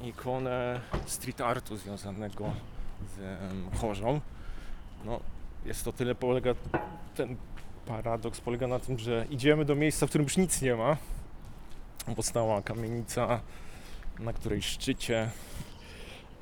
ikonę 0.00 0.80
street 1.06 1.40
artu 1.40 1.76
związanego 1.76 2.52
z 3.16 3.20
Chorzą. 3.78 4.20
No, 5.04 5.20
jest 5.66 5.84
to 5.84 5.92
tyle 5.92 6.14
polega, 6.14 6.54
ten 7.14 7.36
paradoks 7.86 8.40
polega 8.40 8.66
na 8.66 8.78
tym, 8.78 8.98
że 8.98 9.26
idziemy 9.30 9.64
do 9.64 9.74
miejsca, 9.74 10.06
w 10.06 10.08
którym 10.08 10.24
już 10.24 10.36
nic 10.36 10.62
nie 10.62 10.74
ma. 10.74 10.96
Powstała 12.16 12.62
kamienica, 12.62 13.40
na 14.18 14.32
której 14.32 14.62
szczycie 14.62 15.30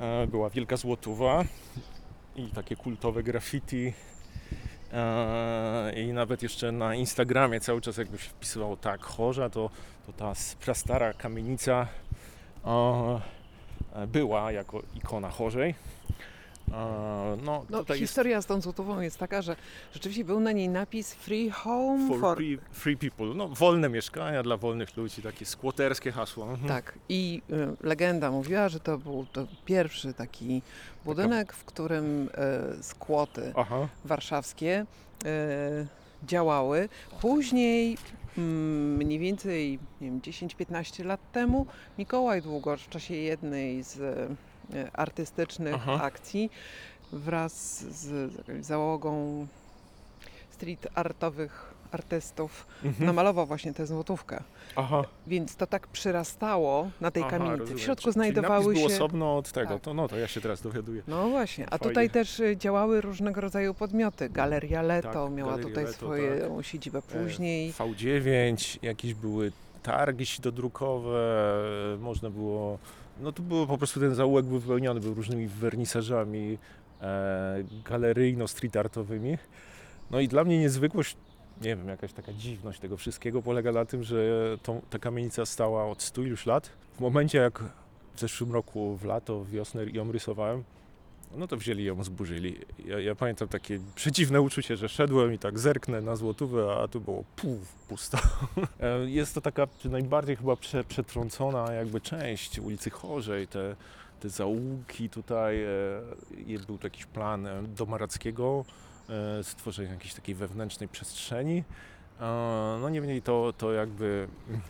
e, 0.01 0.27
była 0.27 0.51
wielka 0.51 0.77
złotówa 0.77 1.45
i 2.37 2.49
takie 2.49 2.77
kultowe 2.77 3.23
graffiti 3.23 3.93
I 5.97 6.13
nawet 6.13 6.43
jeszcze 6.43 6.73
na 6.73 6.95
Instagramie 6.95 7.61
cały 7.61 7.81
czas 7.81 7.97
jakby 7.97 8.19
się 8.19 8.31
wpisywało 8.31 8.77
tak, 8.77 9.03
chorza, 9.03 9.51
to, 9.51 9.71
to 10.07 10.13
ta 10.13 10.33
prastara 10.61 11.13
kamienica 11.13 11.87
e, 13.95 14.07
była 14.07 14.53
jako 14.53 14.83
ikona 14.95 15.31
chorzej. 15.31 15.75
No, 16.69 17.37
No, 17.71 17.79
tutaj 17.79 17.99
historia 17.99 18.43
z 18.43 18.47
tą 18.47 18.61
złotową 18.61 19.01
jest 19.01 19.19
taka, 19.19 19.43
że 19.43 19.57
rzeczywiście 19.93 20.25
był 20.25 20.41
na 20.41 20.53
niej 20.53 20.69
napis 20.69 21.15
Free 21.15 21.51
Home 21.51 21.99
jest 21.99 22.09
for... 22.09 22.21
for 22.21 22.37
free, 22.37 22.59
free 22.73 22.97
people, 22.97 23.27
no 23.27 23.49
wolne 23.49 23.89
mieszkania 23.89 24.43
dla 24.43 24.57
wolnych 24.57 24.97
ludzi, 24.97 25.23
takie 25.23 25.47
skłoterskie 25.47 26.13
hasło. 26.13 26.51
Mhm. 26.51 26.69
Tak, 26.69 26.99
i 27.09 27.43
y, 27.83 27.87
legenda 27.87 28.31
mówiła, 28.31 28.69
że 28.69 28.81
to 28.81 28.99
był 28.99 29.27
to 29.33 29.47
pierwszy 29.65 30.15
taki 30.15 30.63
budynek, 31.05 31.53
w 31.53 31.65
którym 31.65 32.29
y, 32.79 32.83
skłoty 32.83 33.53
Aha, 33.57 33.89
warszawskie 34.05 34.87
y, 35.25 35.87
działały. 36.27 36.89
Później, 37.21 37.99
mm, 38.39 38.97
mniej 38.97 39.19
więcej 39.19 39.79
nie 40.01 40.11
wiem, 40.11 40.21
10-15 40.21 41.05
lat 41.05 41.33
temu, 41.33 41.67
Mikołaj 41.99 42.43
Długocz 42.43 42.81
w 42.81 42.89
czasie 42.89 43.15
jednej 43.15 43.83
z 43.83 43.99
artystycznych 44.93 45.75
Aha. 45.75 46.01
akcji 46.03 46.51
wraz 47.13 47.81
z, 47.81 48.33
załogą 48.61 49.47
street 50.51 50.87
artowych 50.95 51.75
artystów 51.93 52.67
mhm. 52.85 53.07
namalował 53.07 53.47
właśnie 53.47 53.75
tę 53.75 53.87
złotówkę. 53.87 54.43
Aha. 54.77 55.05
Więc 55.27 55.57
to 55.57 55.67
tak 55.67 55.87
przyrastało 55.87 56.91
na 57.01 57.11
tej 57.11 57.23
Aha, 57.23 57.31
kamienicy. 57.31 57.59
rozumiem. 57.59 57.79
W 57.79 57.83
środku 57.83 58.03
Czyli- 58.03 58.13
znajdowały 58.13 58.77
się. 58.77 58.87
osobno 58.87 59.37
od 59.37 59.53
tego, 59.53 59.75
Tak. 59.75 59.83
to 59.83 59.95
no 59.95 60.09
to 60.09 60.19
ja 60.19 60.29
się 60.29 60.41
teraz 60.41 60.63
dowiaduję. 60.63 61.03
No 61.09 61.29
właśnie, 61.29 61.67
a 61.67 61.71
Fajnie. 61.71 61.89
tutaj 61.89 62.11
też 62.11 62.41
y, 62.41 62.57
działały 62.57 63.01
różnego 63.01 63.41
rodzaju 63.41 63.75
podmioty. 63.75 64.29
Galeria 64.29 64.83
Leto 64.83 65.25
Tak, 65.25 65.33
miała 65.33 65.51
Galeria 65.51 65.69
tutaj 65.69 65.85
Leto, 65.85 65.97
swoją 65.97 66.63
siedzibę 66.63 67.03
później. 67.03 67.73
V9, 67.73 68.79
jakieś 68.83 69.15
były 69.15 69.53
targi 69.83 70.27
sidodrukowe, 70.27 71.19
e, 71.95 71.99
można 71.99 72.31
było, 72.31 72.79
no 73.21 73.33
tu 73.33 73.43
było 73.43 73.67
po 73.67 73.79
prostu 73.79 74.01
ten 74.01 74.15
zaułek 74.15 74.47
był 74.47 74.59
wypełniony, 74.59 75.01
był 75.01 75.15
różnymi 75.15 75.47
wernisażami 75.49 76.59
e, 77.01 77.65
galeryjno-street 77.85 78.77
artowymi. 78.77 79.39
No 80.11 80.21
i 80.21 80.29
dla 80.29 80.45
mnie 80.45 80.59
niezwykłość, 80.59 81.17
nie 81.63 81.77
wiem, 81.77 81.89
jakaś 81.89 82.13
taka 82.13 82.33
dziwność 82.33 82.81
tego 82.81 82.97
wszystkiego 82.97 83.43
polega 83.43 83.73
na 83.73 83.85
tym, 83.85 84.03
że 84.03 84.17
tą, 84.63 84.81
ta 84.91 84.99
kamienica 84.99 85.47
stała 85.47 85.87
od 85.87 86.03
100 86.03 86.23
iluś 86.23 86.47
lat. 86.47 86.71
W 86.97 87.01
momencie 87.01 87.39
jak 87.39 87.65
w 88.15 88.21
zeszłym 88.21 88.53
roku 88.53 88.97
w 88.97 89.05
lato, 89.05 89.41
w 89.41 89.51
wiosnę 89.51 89.85
ją 89.93 90.13
rysowałem, 90.13 90.65
no 91.37 91.47
to 91.47 91.57
wzięli 91.57 91.85
ją, 91.85 92.05
zburzyli. 92.05 92.61
Ja, 92.87 93.01
ja 93.01 93.15
pamiętam 93.15 93.49
takie 93.49 93.81
przeciwne 93.95 94.41
uczucie, 94.41 94.77
że 94.77 94.89
szedłem 94.89 95.33
i 95.33 95.39
tak 95.39 95.59
zerknę 95.59 96.01
na 96.01 96.17
złotówę, 96.17 96.77
a 96.83 96.89
tu 96.89 97.01
było 97.01 97.25
puf, 97.37 97.75
pusto. 97.89 98.19
E, 98.81 99.11
Jest 99.11 99.35
to 99.35 99.41
taka 99.41 99.67
najbardziej 99.85 100.37
chyba 100.37 100.57
prze, 100.57 100.85
przetrącona 100.85 101.73
jakby 101.73 102.01
część 102.01 102.59
ulicy 102.59 102.91
Chorzej, 102.91 103.49
te, 103.49 103.77
te 104.21 104.29
zaułki 104.29 105.11
tutaj, 105.11 105.63
e, 105.63 106.59
był 106.67 106.79
jakiś 106.83 107.07
plan 107.07 107.47
e, 107.47 107.63
Domarackiego, 107.63 108.65
e, 109.09 109.45
stworzenia 109.45 109.91
jakiejś 109.91 110.15
takiej 110.15 110.35
wewnętrznej 110.35 110.89
przestrzeni. 110.89 111.65
No 112.81 112.89
niemniej 112.89 113.23
to, 113.23 113.55
to 113.59 113.73
jakby, 113.73 114.29
e, 114.51 114.61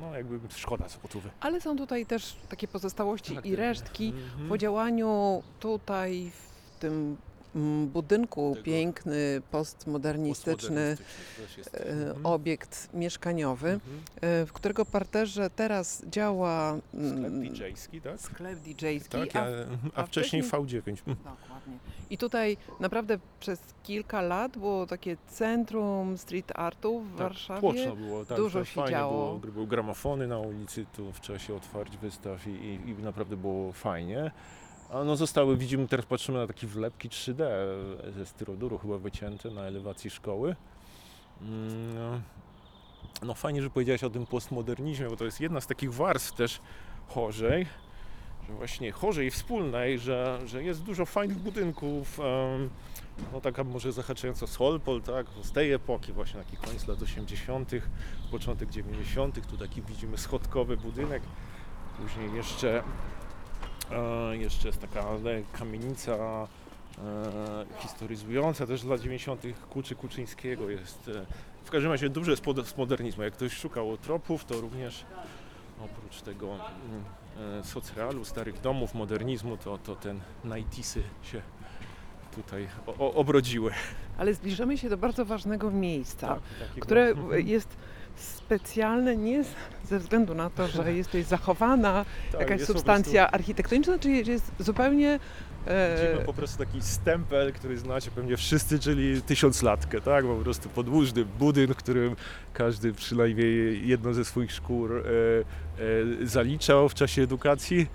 no 0.00 0.14
jakby 0.16 0.38
szkoda 0.56 0.88
złotówy. 0.88 1.30
Ale 1.40 1.60
są 1.60 1.76
tutaj 1.76 2.06
też 2.06 2.36
takie 2.48 2.68
pozostałości 2.68 3.34
Tak, 3.34 3.46
i 3.46 3.50
tak. 3.50 3.58
resztki 3.58 4.06
Mhm. 4.08 4.48
po 4.48 4.58
działaniu 4.58 5.42
tutaj 5.60 6.30
w 6.34 6.78
tym 6.80 7.16
budynku 7.92 8.56
piękny, 8.62 9.42
postmodernistyczny 9.50 10.96
jest. 11.56 11.74
e, 11.74 11.86
Mhm. 11.90 12.26
obiekt 12.26 12.88
mieszkaniowy, 12.94 13.68
Mhm. 13.70 14.00
e, 14.20 14.46
w 14.46 14.52
którego 14.52 14.84
parterze 14.84 15.50
teraz 15.50 16.02
działa 16.10 16.76
Sklep 16.92 17.32
DJ-ski, 17.32 18.00
tak? 18.00 18.20
sklep 18.20 18.58
DJ-ski, 18.58 19.08
Tak, 19.10 19.36
a 19.36 19.40
a, 19.40 20.02
a, 20.02 20.06
wcześniej 20.06 20.42
wcześniej- 20.42 20.82
V9. 20.82 21.02
Mm. 21.06 21.16
Dokładnie. 21.24 21.78
I 22.10 22.18
tutaj 22.18 22.56
naprawdę 22.80 23.18
przez 23.40 23.60
kilka 23.82 24.20
lat 24.22 24.58
było 24.58 24.86
takie 24.86 25.16
centrum 25.28 26.18
street 26.18 26.52
artu 26.54 27.00
w 27.00 27.08
Tak, 27.08 27.18
Warszawie. 27.18 27.60
Tłoczno 27.60 27.96
było, 27.96 28.24
tak, 28.24 28.36
dużo 28.38 28.58
to 28.58 28.64
się 28.64 28.74
fajnie 28.74 28.90
działo. 28.90 29.38
było. 29.38 29.52
Były 29.52 29.66
gramofony 29.66 30.26
na 30.26 30.38
ulicy 30.38 30.86
tu 30.96 31.12
w 31.12 31.20
czasie 31.20 31.54
otwarć 31.54 31.96
wystaw 31.96 32.46
i, 32.46 32.50
i, 32.50 32.90
i 32.90 32.94
naprawdę 33.02 33.36
było 33.36 33.72
fajnie. 33.72 34.30
No 34.92 35.16
zostały, 35.16 35.56
widzimy, 35.56 35.88
teraz 35.88 36.06
patrzymy 36.06 36.38
na 36.38 36.46
takie 36.46 36.66
wlepki 36.66 37.08
3D 37.08 37.44
ze 38.16 38.26
styroduru 38.26 38.78
chyba 38.78 38.98
wycięte 38.98 39.50
na 39.50 39.60
elewacji 39.60 40.10
szkoły. 40.10 40.56
Mm, 41.42 42.22
no. 43.22 43.34
Fajnie, 43.34 43.62
że 43.62 43.70
powiedziałeś 43.70 44.04
o 44.04 44.10
tym 44.10 44.26
postmodernizmie, 44.26 45.08
bo 45.08 45.16
to 45.16 45.24
jest 45.24 45.40
jedna 45.40 45.60
z 45.60 45.66
takich 45.66 45.94
warstw 45.94 46.32
też 46.32 46.60
chorzej, 47.08 47.66
że 48.48 48.54
właśnie 48.54 48.92
chorzej 48.92 49.30
wspólnej, 49.30 49.98
że, 49.98 50.38
że 50.46 50.64
jest 50.64 50.82
dużo 50.82 51.06
fajnych 51.06 51.38
budynków, 51.38 52.20
no 53.32 53.40
taka 53.40 53.64
może 53.64 53.92
zahaczająca 53.92 54.46
Solpol, 54.46 55.02
tak, 55.02 55.26
z 55.42 55.52
tej 55.52 55.72
epoki 55.72 56.12
właśnie, 56.12 56.40
taki 56.44 56.56
koniec 56.56 56.86
lat 56.86 57.02
80., 57.02 57.70
początek 58.30 58.70
90., 58.70 59.46
tu 59.46 59.56
taki 59.56 59.82
widzimy 59.82 60.18
schodkowy 60.18 60.76
budynek, 60.76 61.22
później 62.02 62.34
jeszcze, 62.34 62.82
e, 63.90 64.36
jeszcze 64.36 64.68
jest 64.68 64.80
taka 64.80 65.04
kamienica 65.52 66.12
e, 66.12 67.66
historyzująca 67.78 68.66
też 68.66 68.80
z 68.80 68.84
lat 68.84 69.00
90. 69.00 69.42
Kuczy 69.70 69.94
Kuczyńskiego 69.94 70.70
jest, 70.70 71.08
e, 71.08 71.26
w 71.64 71.70
każdym 71.70 71.92
razie 71.92 72.08
duże 72.08 72.30
jest 72.30 72.42
pod- 72.42 72.66
z 72.66 72.76
modernizmu, 72.76 73.22
jak 73.22 73.32
ktoś 73.32 73.52
szukał 73.52 73.96
tropów, 73.96 74.44
to 74.44 74.60
również 74.60 75.04
oprócz 75.84 76.22
tego 76.22 76.46
mm, 76.52 77.04
e, 77.60 77.64
socrealu, 77.64 78.24
starych 78.24 78.60
domów, 78.60 78.94
modernizmu, 78.94 79.56
to, 79.56 79.78
to 79.78 79.96
ten 79.96 80.20
90 80.44 81.06
się 81.22 81.42
tutaj 82.34 82.68
o, 82.86 82.94
o, 82.98 83.14
obrodziły. 83.14 83.72
Ale 84.18 84.34
zbliżamy 84.34 84.78
się 84.78 84.88
do 84.88 84.96
bardzo 84.96 85.24
ważnego 85.24 85.70
miejsca, 85.70 86.26
takiego- 86.68 86.80
które 86.86 87.14
jest 87.44 87.76
specjalne 88.16 89.16
nie 89.16 89.44
ze 89.84 89.98
względu 89.98 90.34
na 90.34 90.50
to, 90.50 90.68
że 90.68 90.92
jest 90.92 91.08
tutaj 91.10 91.22
zachowana 91.22 92.04
Tak, 92.32 92.40
jakaś 92.40 92.62
substancja 92.62 93.30
architektoniczna, 93.30 93.98
czy 93.98 94.10
jest 94.10 94.52
zupełnie... 94.58 95.18
E, 95.66 96.24
po 96.26 96.32
prostu 96.32 96.58
taki 96.58 96.82
stempel, 96.82 97.52
który 97.52 97.78
znacie 97.78 98.10
pewnie 98.10 98.36
wszyscy, 98.36 98.78
czyli 98.78 99.22
tysiąclatkę, 99.22 100.00
tak? 100.00 100.24
Po 100.24 100.36
prostu 100.36 100.68
podłużny 100.68 101.24
budynek, 101.24 101.78
w 101.78 101.82
którym 101.82 102.16
każdy 102.54 102.92
przynajmniej 102.92 103.88
jedno 103.88 104.14
ze 104.14 104.24
swoich 104.24 104.52
szkór 104.52 104.96
e, 104.96 105.02
e, 106.22 106.26
zaliczał 106.26 106.88
w 106.88 106.94
czasie 106.94 107.22
edukacji. 107.22 107.86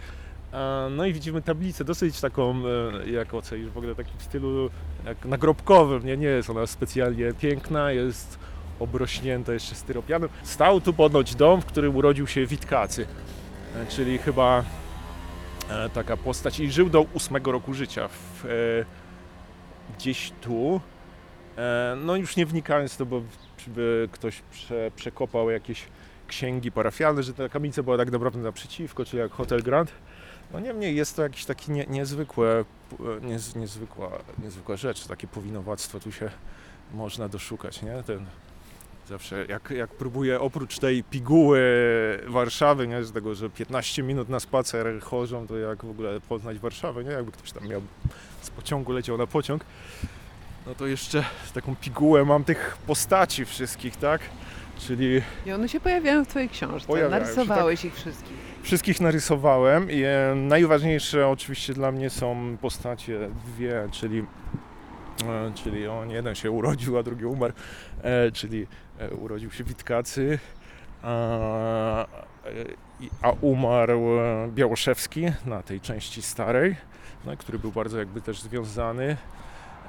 No 0.91 1.05
i 1.05 1.13
widzimy 1.13 1.41
tablicę 1.41 1.83
dosyć 1.83 2.21
taką, 2.21 2.55
e, 2.55 3.09
jak 3.09 3.33
ocenisz, 3.33 3.69
w 3.69 3.77
ogóle 3.77 3.95
takim 3.95 4.19
stylu 4.19 4.69
jak 5.05 5.25
nagrobkowym, 5.25 6.05
nie, 6.05 6.17
nie 6.17 6.27
jest 6.27 6.49
ona 6.49 6.67
specjalnie 6.67 7.33
piękna, 7.33 7.91
jest 7.91 8.39
obrośnięta 8.79 9.53
jeszcze 9.53 9.75
styropianem. 9.75 10.29
Stał 10.43 10.81
tu 10.81 10.93
ponoć 10.93 11.35
dom, 11.35 11.61
w 11.61 11.65
którym 11.65 11.95
urodził 11.95 12.27
się 12.27 12.45
Witkacy, 12.45 13.07
e, 13.75 13.85
czyli 13.85 14.17
chyba 14.17 14.63
e, 15.69 15.89
taka 15.89 16.17
postać 16.17 16.59
i 16.59 16.71
żył 16.71 16.89
do 16.89 17.01
ósmego 17.01 17.51
roku 17.51 17.73
życia 17.73 18.07
w, 18.07 18.45
e, 18.45 18.49
gdzieś 19.97 20.31
tu. 20.41 20.81
No 22.05 22.15
już 22.15 22.35
nie 22.35 22.45
wnikając 22.45 22.97
to, 22.97 23.05
bo 23.05 23.21
by 23.67 24.09
ktoś 24.11 24.41
prze, 24.51 24.91
przekopał 24.95 25.49
jakieś 25.49 25.87
księgi 26.27 26.71
parafialne, 26.71 27.23
że 27.23 27.33
ta 27.33 27.49
kamienica 27.49 27.83
była 27.83 27.97
tak 27.97 28.11
naprawdę 28.11 28.39
naprzeciwko, 28.39 29.05
czyli 29.05 29.19
jak 29.19 29.31
Hotel 29.31 29.63
Grand. 29.63 29.91
No 30.53 30.59
niemniej 30.59 30.95
jest 30.95 31.15
to 31.15 31.23
jakiś 31.23 31.45
taki 31.45 31.71
nie, 31.71 31.85
niezwykłe, 31.85 32.65
niez, 33.21 33.55
niezwykła, 33.55 34.11
niezwykła 34.43 34.75
rzecz, 34.75 35.07
takie 35.07 35.27
powinowactwo 35.27 35.99
tu 35.99 36.11
się 36.11 36.29
można 36.93 37.29
doszukać, 37.29 37.81
nie? 37.81 38.03
Ten, 38.03 38.25
zawsze 39.07 39.45
jak, 39.45 39.69
jak 39.71 39.89
próbuję 39.89 40.39
oprócz 40.39 40.79
tej 40.79 41.03
piguły 41.03 41.61
Warszawy, 42.27 42.87
nie? 42.87 43.03
Z 43.03 43.11
tego, 43.11 43.35
że 43.35 43.49
15 43.49 44.03
minut 44.03 44.29
na 44.29 44.39
spacer 44.39 45.01
chodzą, 45.01 45.47
to 45.47 45.57
jak 45.57 45.85
w 45.85 45.89
ogóle 45.89 46.19
poznać 46.21 46.59
Warszawę, 46.59 47.03
nie? 47.03 47.11
Jakby 47.11 47.31
ktoś 47.31 47.51
tam 47.51 47.67
miał 47.67 47.81
z 48.41 48.49
pociągu 48.49 48.91
leciał 48.91 49.17
na 49.17 49.27
pociąg, 49.27 49.65
no 50.67 50.75
to 50.75 50.87
jeszcze 50.87 51.23
taką 51.53 51.75
pigułę 51.75 52.25
mam 52.25 52.43
tych 52.43 52.77
postaci 52.87 53.45
wszystkich, 53.45 53.95
tak? 53.95 54.21
Czyli 54.79 55.21
I 55.45 55.51
one 55.51 55.69
się 55.69 55.79
pojawiają 55.79 56.25
w 56.25 56.27
Twojej 56.27 56.49
książce. 56.49 56.87
Pojawiają 56.87 57.25
się, 57.25 57.29
Narysowałeś 57.35 57.85
ich 57.85 57.95
wszystkich. 57.95 58.37
Wszystkich 58.61 59.01
narysowałem 59.01 59.91
i 59.91 60.03
e, 60.03 60.35
najważniejsze 60.35 61.27
oczywiście 61.27 61.73
dla 61.73 61.91
mnie 61.91 62.09
są 62.09 62.57
postacie 62.61 63.29
dwie, 63.45 63.87
czyli, 63.91 64.19
e, 64.19 65.51
czyli 65.55 65.87
on 65.87 66.09
jeden 66.09 66.35
się 66.35 66.51
urodził, 66.51 66.97
a 66.97 67.03
drugi 67.03 67.25
umarł, 67.25 67.53
e, 68.01 68.31
czyli 68.31 68.67
urodził 69.19 69.51
się 69.51 69.63
Witkacy, 69.63 70.39
a, 71.03 71.07
e, 72.03 72.07
a 73.21 73.31
umarł 73.41 74.19
e, 74.19 74.49
Białoszewski 74.55 75.25
na 75.45 75.63
tej 75.63 75.81
części 75.81 76.21
starej, 76.21 76.75
no, 77.25 77.37
który 77.37 77.59
był 77.59 77.71
bardzo 77.71 77.99
jakby 77.99 78.21
też 78.21 78.41
związany 78.41 79.17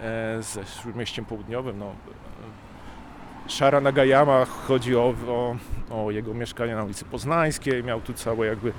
e, 0.00 0.42
ze 0.42 0.64
Śródmieściem 0.64 1.24
Południowym. 1.24 1.78
No, 1.78 1.86
e, 1.86 3.50
Szara 3.50 3.80
Nagayama 3.80 4.44
chodzi 4.44 4.96
o, 4.96 5.14
o, 5.28 5.56
o 5.90 6.10
jego 6.10 6.34
mieszkanie 6.34 6.74
na 6.74 6.84
ulicy 6.84 7.04
Poznańskiej, 7.04 7.84
miał 7.84 8.00
tu 8.00 8.14
cały 8.14 8.46
jakby, 8.46 8.72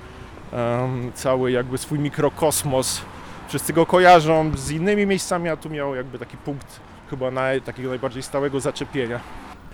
em, 0.52 1.12
cały 1.14 1.52
jakby 1.52 1.78
swój 1.78 1.98
mikrokosmos 1.98 3.02
wszyscy 3.48 3.72
go 3.72 3.86
kojarzą 3.86 4.56
z 4.56 4.70
innymi 4.70 5.06
miejscami, 5.06 5.48
a 5.48 5.56
tu 5.56 5.70
miał 5.70 5.94
jakby 5.94 6.18
taki 6.18 6.36
punkt 6.36 6.80
chyba 7.10 7.30
naj, 7.30 7.62
takiego 7.62 7.88
najbardziej 7.88 8.22
stałego 8.22 8.60
zaczepienia. 8.60 9.20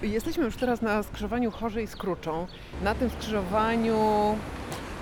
Jesteśmy 0.02 0.44
już 0.44 0.56
teraz 0.56 0.82
na 0.82 1.02
skrzyżowaniu 1.02 1.50
Chorzej 1.50 1.86
z 1.86 1.96
Kruczą. 1.96 2.46
Na 2.82 2.94
tym 2.94 3.10
skrzyżowaniu 3.10 3.96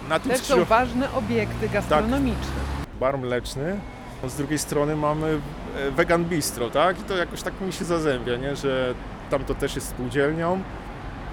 Na 0.09 0.21
tym 0.21 0.31
też 0.31 0.41
są 0.41 0.45
skrzyżowaniu 0.45 0.67
ważne 0.87 1.13
obiekty 1.13 1.69
gastronomiczne. 1.69 2.53
bar 3.01 3.19
mleczny, 3.19 3.81
a 4.25 4.29
z 4.29 4.37
drugiej 4.37 4.59
strony 4.59 4.97
mamy 4.97 5.39
e, 5.79 5.91
vegan 5.91 6.25
bistro, 6.25 6.71
tak? 6.71 7.01
I 7.01 7.03
to 7.03 7.17
jakoś 7.17 7.43
tak 7.43 7.61
mi 7.61 7.73
się 7.73 7.85
zazębia, 7.85 8.37
nie? 8.37 8.57
Że 8.57 8.95
tam 9.31 9.45
to 9.45 9.55
też 9.55 9.75
jest 9.75 9.89
spółdzielnią 9.89 10.63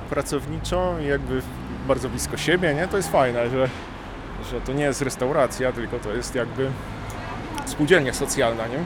pracowniczą 0.09 0.99
i 0.99 1.05
jakby 1.05 1.41
bardzo 1.87 2.09
blisko 2.09 2.37
siebie, 2.37 2.73
nie? 2.75 2.87
To 2.87 2.97
jest 2.97 3.11
fajne, 3.11 3.49
że, 3.49 3.69
że 4.51 4.61
to 4.61 4.73
nie 4.73 4.83
jest 4.83 5.01
restauracja, 5.01 5.71
tylko 5.71 5.99
to 5.99 6.13
jest 6.13 6.35
jakby 6.35 6.71
spółdzielnia 7.65 8.13
socjalna, 8.13 8.67
nie? 8.67 8.77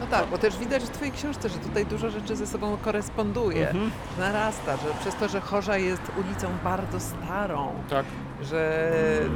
No 0.00 0.06
tak, 0.06 0.26
bo 0.30 0.38
też 0.38 0.58
widać 0.58 0.82
w 0.82 0.88
Twojej 0.90 1.12
książce, 1.12 1.48
że 1.48 1.58
tutaj 1.58 1.86
dużo 1.86 2.10
rzeczy 2.10 2.36
ze 2.36 2.46
sobą 2.46 2.76
koresponduje, 2.84 3.68
Mhm. 3.70 3.90
narasta, 4.18 4.76
że 4.76 4.86
przez 5.00 5.14
to, 5.14 5.28
że 5.28 5.40
Chorza 5.40 5.76
jest 5.78 6.02
ulicą 6.18 6.48
bardzo 6.64 7.00
starą, 7.00 7.72
Tak. 7.90 8.06
że 8.42 8.82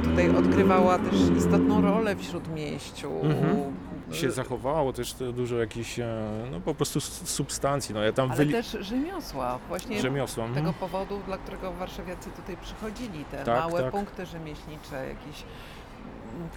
tutaj 0.03 0.29
odgrywała 0.35 0.99
też 0.99 1.15
istotną 1.37 1.81
rolę 1.81 2.15
w 2.15 2.23
śródmieściu. 2.23 3.11
Mhm. 3.23 3.75
Się 4.11 4.31
zachowało 4.31 4.93
też 4.93 5.13
dużo 5.33 5.55
jakichś, 5.55 5.99
e, 5.99 6.25
no 6.51 6.59
po 6.59 6.75
prostu 6.75 7.01
substancji, 7.01 7.95
no 7.95 8.03
ja 8.03 8.11
tam 8.13 8.27
Ale 8.31 8.37
wyli... 8.37 8.51
też 8.51 8.77
rzemiosła, 8.81 9.59
właśnie 9.67 10.01
rzemiosła. 10.01 10.45
mhm. 10.45 10.65
tego 10.65 10.73
powodu, 10.79 11.19
dla 11.25 11.37
którego 11.37 11.71
warszawiacy 11.73 12.29
tutaj 12.31 12.57
przychodzili, 12.57 13.25
te 13.31 13.37
Tak, 13.43 13.59
małe 13.59 13.81
tak. 13.83 13.91
punkty 13.91 14.25
rzemieślnicze, 14.25 15.07
jakieś 15.07 15.43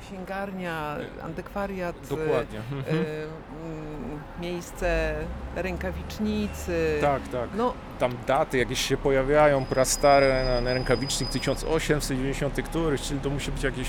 księgarnia, 0.00 0.96
antykwariat, 1.22 1.96
Dokładnie. 2.08 2.58
y, 2.58 2.62
Mhm. 2.76 2.96
mm, 2.98 4.20
miejsce 4.40 5.14
rękawicznicy. 5.56 6.98
Tak, 7.00 7.22
tak. 7.28 7.48
No, 7.56 7.74
tam 7.98 8.12
daty 8.26 8.58
jakieś 8.58 8.80
się 8.86 8.96
pojawiają, 8.96 9.64
prastare 9.64 10.44
na, 10.44 10.60
na 10.60 10.74
rękawicznik 10.74 11.30
1890 11.30 12.62
któryś, 12.62 13.00
czyli 13.02 13.20
to 13.20 13.30
musi 13.30 13.52
być 13.52 13.62
jakieś 13.62 13.88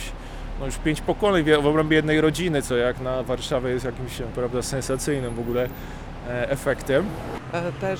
no 0.60 0.66
już 0.66 0.78
pięć 0.78 1.02
pokoleń 1.02 1.44
w 1.44 1.62
w 1.62 1.66
obrębie 1.68 1.96
jednej 1.96 2.22
rodziny, 2.22 2.62
co 2.62 2.76
jak 2.78 3.00
na 3.00 3.24
Warszawę 3.24 3.70
jest 3.72 3.86
jakimś 3.86 4.22
prawda, 4.36 4.62
sensacyjnym 4.62 5.36
w 5.36 5.40
ogóle 5.40 5.70
e, 6.28 6.50
efektem. 6.50 7.06
e, 7.54 7.72
też 7.72 8.00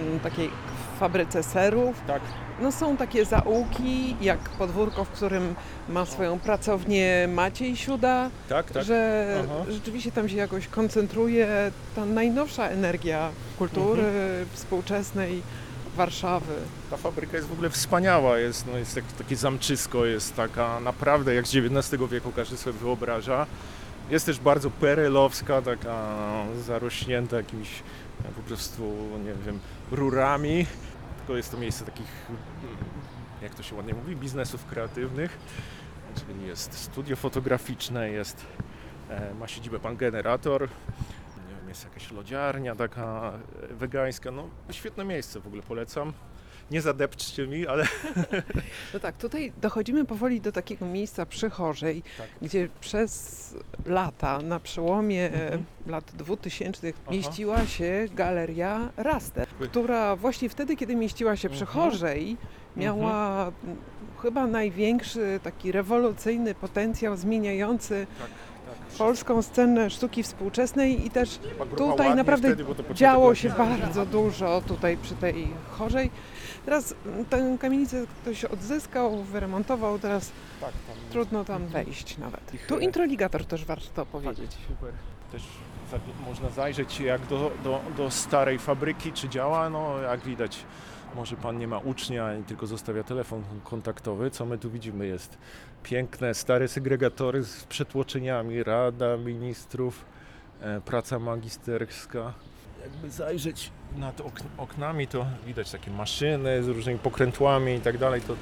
mm, 0.00 0.20
takiej 0.20 0.50
fabryce 0.98 1.42
serów. 1.42 1.96
Tak. 2.06 2.22
No 2.60 2.72
są 2.72 2.96
takie 2.96 3.24
zaułki, 3.24 4.16
jak 4.20 4.38
podwórko, 4.38 5.04
w 5.04 5.08
którym 5.08 5.54
ma 5.88 6.06
swoją 6.06 6.38
pracownię 6.38 7.28
Maciej 7.34 7.76
Siuda, 7.76 8.30
Tak, 8.48 8.70
tak. 8.70 8.84
że 8.84 9.26
Aha. 9.44 9.64
rzeczywiście 9.70 10.12
tam 10.12 10.28
się 10.28 10.36
jakoś 10.36 10.66
koncentruje 10.68 11.70
ta 11.96 12.04
najnowsza 12.04 12.68
energia 12.68 13.30
kultury 13.58 14.02
Mhm. 14.02 14.46
współczesnej 14.52 15.42
Warszawy. 15.96 16.54
Ta 16.90 16.96
fabryka 16.96 17.36
jest 17.36 17.48
w 17.48 17.52
ogóle 17.52 17.70
wspaniała, 17.70 18.38
jest, 18.38 18.66
no, 18.66 18.78
jest 18.78 18.94
tak, 18.94 19.04
takie 19.18 19.36
zamczysko, 19.36 20.04
jest 20.06 20.36
taka 20.36 20.80
naprawdę 20.80 21.34
jak 21.34 21.46
z 21.46 21.56
XIX 21.56 22.02
wieku 22.10 22.32
każdy 22.36 22.56
sobie 22.56 22.78
wyobraża. 22.78 23.46
Jest 24.10 24.26
też 24.26 24.38
bardzo 24.40 24.70
perelowska, 24.70 25.62
taka 25.62 26.04
zarośnięta 26.66 27.36
jakimiś 27.36 27.68
e, 28.24 28.28
po 28.36 28.42
prostu, 28.42 28.82
nie 29.24 29.34
wiem, 29.46 29.58
rurami. 29.92 30.66
Jest 31.36 31.50
to 31.50 31.56
miejsce 31.58 31.84
takich, 31.84 32.26
jak 33.42 33.54
to 33.54 33.62
się 33.62 33.76
ładnie 33.76 33.94
mówi, 33.94 34.16
biznesów 34.16 34.66
kreatywnych. 34.66 35.38
Czyli 36.14 36.46
jest 36.46 36.72
studio 36.72 37.16
fotograficzne, 37.16 38.10
jest, 38.10 38.46
e, 39.10 39.34
ma 39.34 39.48
siedzibę 39.48 39.80
pan 39.80 39.96
generator, 39.96 40.68
jest 41.68 41.84
jakaś 41.84 42.12
lodziarnia 42.12 42.74
taka 42.74 43.32
e, 43.70 43.74
wegańska. 43.74 44.30
No, 44.30 44.48
świetne 44.70 45.04
miejsce 45.04 45.40
w 45.40 45.46
ogóle 45.46 45.62
polecam. 45.62 46.12
Nie 46.70 46.80
zadepczcie 46.82 47.46
mi, 47.46 47.66
ale 47.66 47.84
No 48.94 49.00
tak, 49.00 49.16
tutaj 49.16 49.52
dochodzimy 49.60 50.04
powoli 50.04 50.40
do 50.40 50.52
takiego 50.52 50.86
miejsca 50.86 51.26
przy 51.26 51.50
Chorzej, 51.50 52.02
Tak. 52.18 52.26
gdzie 52.42 52.68
przez 52.80 53.54
lata, 53.86 54.38
na 54.42 54.60
przełomie 54.60 55.26
Mhm. 55.32 55.64
lat 55.86 56.04
2000 56.14 56.92
Aha. 57.02 57.12
mieściła 57.16 57.66
się 57.66 58.06
galeria 58.14 58.88
Raster, 58.96 59.48
która 59.48 60.16
właśnie 60.16 60.48
wtedy, 60.48 60.76
kiedy 60.76 60.96
mieściła 60.96 61.36
się 61.36 61.48
przy 61.48 61.60
Mhm. 61.64 61.90
Chorzej, 61.90 62.36
miała 62.76 63.46
m, 63.46 63.52
chyba 64.22 64.46
największy 64.46 65.40
taki 65.42 65.72
rewolucyjny 65.72 66.54
potencjał 66.54 67.16
zmieniający 67.16 68.06
tak. 68.18 68.28
polską 68.98 69.42
scenę 69.42 69.90
sztuki 69.90 70.22
współczesnej 70.22 71.06
i 71.06 71.10
też 71.10 71.38
Tutaj 71.76 72.14
naprawdę 72.14 72.54
wtedy, 72.54 72.94
działo 72.94 73.34
się 73.34 73.48
bardzo 73.48 74.06
dużo 74.06 74.62
tutaj 74.66 74.96
przy 74.96 75.14
tej 75.14 75.48
chorzej. 75.70 76.10
Teraz 76.68 76.94
mm, 77.06 77.24
tę 77.24 77.56
kamienicę 77.60 78.06
ktoś 78.22 78.44
odzyskał, 78.44 79.22
wyremontował, 79.22 79.98
teraz 79.98 80.32
Tak, 80.60 80.70
tam 80.70 80.96
trudno 81.10 81.44
tam 81.44 81.66
wejść 81.66 82.18
nawet. 82.18 82.54
Ich, 82.54 82.66
Tu 82.66 82.76
e, 82.76 82.80
introligator 82.80 83.44
też 83.44 83.64
warto 83.64 84.06
powiedzieć. 84.06 84.50
Super. 84.68 84.92
Też 85.32 85.42
można 86.26 86.48
zajrzeć 86.48 87.00
jak 87.00 87.26
do, 87.26 87.50
do, 87.64 87.80
do 87.96 88.10
starej 88.10 88.58
fabryki, 88.58 89.12
czy 89.12 89.28
działa. 89.28 89.70
No 89.70 89.98
jak 89.98 90.20
widać, 90.20 90.64
może 91.14 91.36
pan 91.36 91.58
nie 91.58 91.68
ma 91.68 91.78
ucznia 91.78 92.34
i 92.34 92.42
tylko 92.42 92.66
zostawia 92.66 93.02
telefon 93.02 93.42
kontaktowy. 93.64 94.30
Co 94.30 94.46
my 94.46 94.58
tu 94.58 94.70
widzimy 94.70 95.06
jest 95.06 95.38
piękne, 95.82 96.34
stare 96.34 96.68
segregatory 96.68 97.44
z 97.44 97.64
przetłoczeniami, 97.64 98.62
Rada 98.62 99.16
Ministrów, 99.16 100.04
e, 100.60 100.80
praca 100.80 101.18
magisterska. 101.18 102.32
Jakby 102.92 103.10
zajrzeć 103.10 103.70
nad 103.96 104.20
ok- 104.20 104.42
oknami, 104.58 105.06
to 105.06 105.26
widać 105.46 105.70
takie 105.70 105.90
maszyny 105.90 106.62
z 106.62 106.68
różnymi 106.68 106.98
pokrętłami 106.98 107.74
i 107.74 107.80
tak 107.80 107.98
dalej. 107.98 108.20
To 108.20 108.36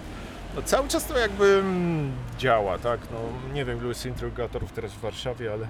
no 0.57 0.63
cały 0.63 0.89
czas 0.89 1.07
to 1.07 1.19
jakby 1.19 1.45
mm, 1.45 2.13
działa, 2.39 2.79
tak? 2.79 3.01
No, 3.11 3.19
nie 3.55 3.65
wiem, 3.65 3.79
ilu 3.79 3.89
jest 3.89 4.07
interrogatorów 4.07 4.73
teraz 4.73 4.93
w 4.93 5.01
Warszawie, 5.01 5.53
ale, 5.53 5.69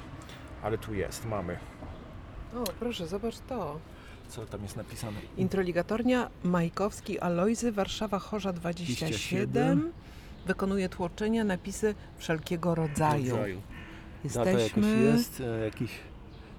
ale 0.62 0.78
tu 0.78 0.94
jest, 0.94 1.26
mamy. 1.26 1.58
O, 2.56 2.64
proszę, 2.80 3.06
zobacz 3.06 3.38
to. 3.48 3.78
Co 4.28 4.46
tam 4.46 4.62
jest 4.62 4.76
napisane? 4.76 5.16
Introligatornia 5.36 6.30
Majkowski 6.44 7.20
Alojzy, 7.20 7.72
Warszawa 7.72 8.18
Chorza 8.18 8.52
27. 8.52 9.50
27. 9.50 9.92
Wykonuje 10.46 10.88
tłoczenia, 10.88 11.44
napisy 11.44 11.94
wszelkiego 12.18 12.74
rodzaju. 12.74 13.36
Data 14.24 14.50
Jesteśmy... 14.50 14.90
jakaś 14.90 15.14
jest, 15.14 15.40
e, 15.40 15.64
jakiś... 15.64 15.90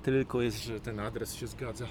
Tylko 0.04 0.42
jest, 0.42 0.64
że 0.64 0.80
ten 0.80 1.00
adres 1.00 1.34
się 1.34 1.48
zgadza. 1.48 1.86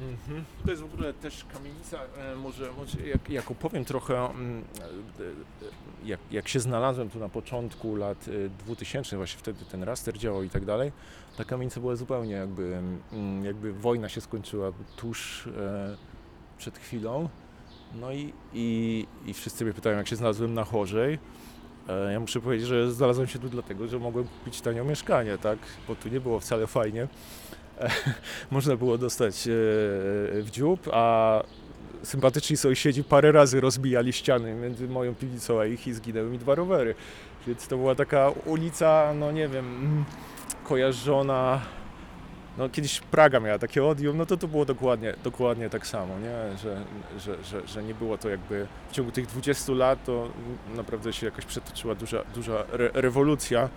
Mhm. 0.00 0.44
To 0.64 0.70
jest 0.70 0.82
w 0.82 0.94
ogóle 0.94 1.12
też 1.12 1.44
kamienica, 1.52 1.98
e, 2.16 2.36
może, 2.36 2.72
może 2.72 3.06
jak, 3.06 3.30
jak 3.30 3.50
opowiem 3.50 3.84
trochę, 3.84 4.30
mm, 4.30 4.64
e, 4.80 4.84
e, 4.84 6.08
jak, 6.08 6.20
jak 6.30 6.48
się 6.48 6.60
znalazłem 6.60 7.10
tu 7.10 7.18
na 7.18 7.28
początku 7.28 7.96
lat 7.96 8.28
e, 8.28 8.48
2000, 8.48 9.16
właśnie 9.16 9.38
wtedy 9.38 9.64
ten 9.64 9.82
raster 9.82 10.18
działał 10.18 10.42
i 10.42 10.50
tak 10.50 10.64
dalej, 10.64 10.92
ta 11.36 11.44
kamienica 11.44 11.80
była 11.80 11.96
zupełnie 11.96 12.32
jakby, 12.32 12.80
mm, 13.12 13.44
jakby 13.44 13.72
wojna 13.72 14.08
się 14.08 14.20
skończyła 14.20 14.72
tuż 14.96 15.48
przed 16.58 16.78
chwilą. 16.78 17.28
No 17.94 18.12
i, 18.12 18.32
i, 18.52 19.06
i 19.26 19.34
wszyscy 19.34 19.64
mnie 19.64 19.74
pytają, 19.74 19.96
jak 19.96 20.08
się 20.08 20.16
znalazłem 20.16 20.54
na 20.54 20.64
chorzej. 20.64 21.18
Ja 22.12 22.20
muszę 22.20 22.40
powiedzieć, 22.40 22.68
że 22.68 22.92
znalazłem 22.92 23.26
się 23.26 23.38
tu 23.38 23.48
dlatego, 23.48 23.88
że 23.88 23.98
mogłem 23.98 24.24
kupić 24.24 24.60
tanio 24.60 24.84
mieszkanie, 24.84 25.38
tak? 25.38 25.58
Bo 25.88 25.94
tu 25.94 26.08
nie 26.08 26.20
było 26.20 26.40
wcale 26.40 26.66
fajnie. 26.66 27.08
E, 27.80 27.90
Można 28.50 28.76
było 28.76 28.98
dostać 28.98 29.34
e, 29.34 29.50
w 30.42 30.48
dziób, 30.50 30.88
a 30.92 31.42
sympatyczni 32.02 32.56
sąsiedzi 32.56 33.04
parę 33.04 33.32
razy 33.32 33.60
rozbijali 33.60 34.12
ściany 34.12 34.54
między 34.54 34.88
moją 34.88 35.14
piwnicą 35.14 35.60
a 35.60 35.66
ich 35.66 35.86
i 35.86 35.92
zginęły 35.92 36.30
mi 36.30 36.38
dwa 36.38 36.54
rowery. 36.54 36.94
Więc 37.46 37.68
to 37.68 37.76
była 37.76 37.94
taka 37.94 38.30
ulica, 38.44 39.12
no 39.14 39.32
nie 39.32 39.48
wiem, 39.48 39.66
mm, 39.66 40.04
kojarzona. 40.64 41.60
No 42.58 42.68
kiedyś 42.68 43.00
Praga 43.00 43.40
miała 43.40 43.58
takie 43.58 43.84
odium, 43.84 44.16
no 44.16 44.26
to 44.26 44.36
to 44.36 44.48
było 44.48 44.64
dokładnie, 44.64 45.14
dokładnie 45.24 45.70
tak 45.70 45.86
samo, 45.86 46.14
nie? 46.18 46.58
Że, 46.58 46.84
że, 47.18 47.44
że, 47.44 47.66
że 47.68 47.82
nie 47.82 47.94
było 47.94 48.18
to 48.18 48.28
jakby 48.28 48.66
w 48.90 48.92
ciągu 48.92 49.12
tych 49.12 49.26
20 49.26 49.72
lat 49.72 50.04
to 50.04 50.28
naprawdę 50.76 51.12
się 51.12 51.26
jakaś 51.26 51.44
przetoczyła 51.44 51.94
duża, 51.94 52.24
duża 52.34 52.64
re 52.72 52.90
rewolucja 52.94 53.68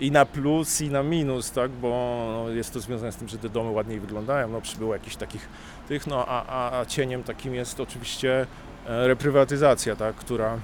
i 0.00 0.10
na 0.10 0.24
plus 0.24 0.80
i 0.80 0.90
na 0.90 1.02
minus, 1.02 1.50
tak, 1.50 1.70
bo 1.70 1.88
no, 2.32 2.50
jest 2.50 2.72
to 2.72 2.80
związane 2.80 3.12
z 3.12 3.16
tym, 3.16 3.28
że 3.28 3.38
te 3.38 3.48
domy 3.48 3.70
ładniej 3.70 4.00
wyglądają, 4.00 4.48
no 4.48 4.60
przybyło 4.60 4.94
jakichś 4.94 5.16
takich 5.16 5.48
tych, 5.88 6.06
no 6.06 6.26
a, 6.28 6.46
a, 6.46 6.80
a 6.80 6.86
cieniem 6.86 7.22
takim 7.22 7.54
jest 7.54 7.80
oczywiście 7.80 8.46
e, 8.86 9.08
reprywatyzacja, 9.08 9.96
tak, 9.96 10.14
która, 10.14 10.58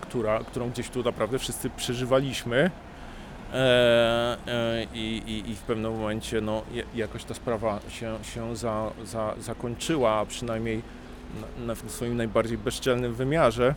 która, 0.00 0.38
którą 0.38 0.70
gdzieś 0.70 0.88
tu 0.88 1.02
naprawdę 1.02 1.38
wszyscy 1.38 1.70
przeżywaliśmy. 1.70 2.70
E, 3.52 4.36
e, 4.46 4.86
i, 4.94 5.44
i, 5.50 5.54
w 5.54 5.60
pewnym 5.60 5.92
momencie 5.92 6.40
no, 6.40 6.62
jakoś 6.94 7.24
ta 7.24 7.34
sprawa 7.34 7.80
się, 7.88 8.18
się 8.34 8.56
za, 8.56 8.90
za, 9.04 9.34
zakończyła, 9.40 10.26
przynajmniej 10.26 10.82
na, 11.40 11.66
na 11.66 11.74
w 11.74 11.90
swoim 11.90 12.16
najbardziej 12.16 12.58
bezczelnym 12.58 13.14
wymiarze. 13.14 13.74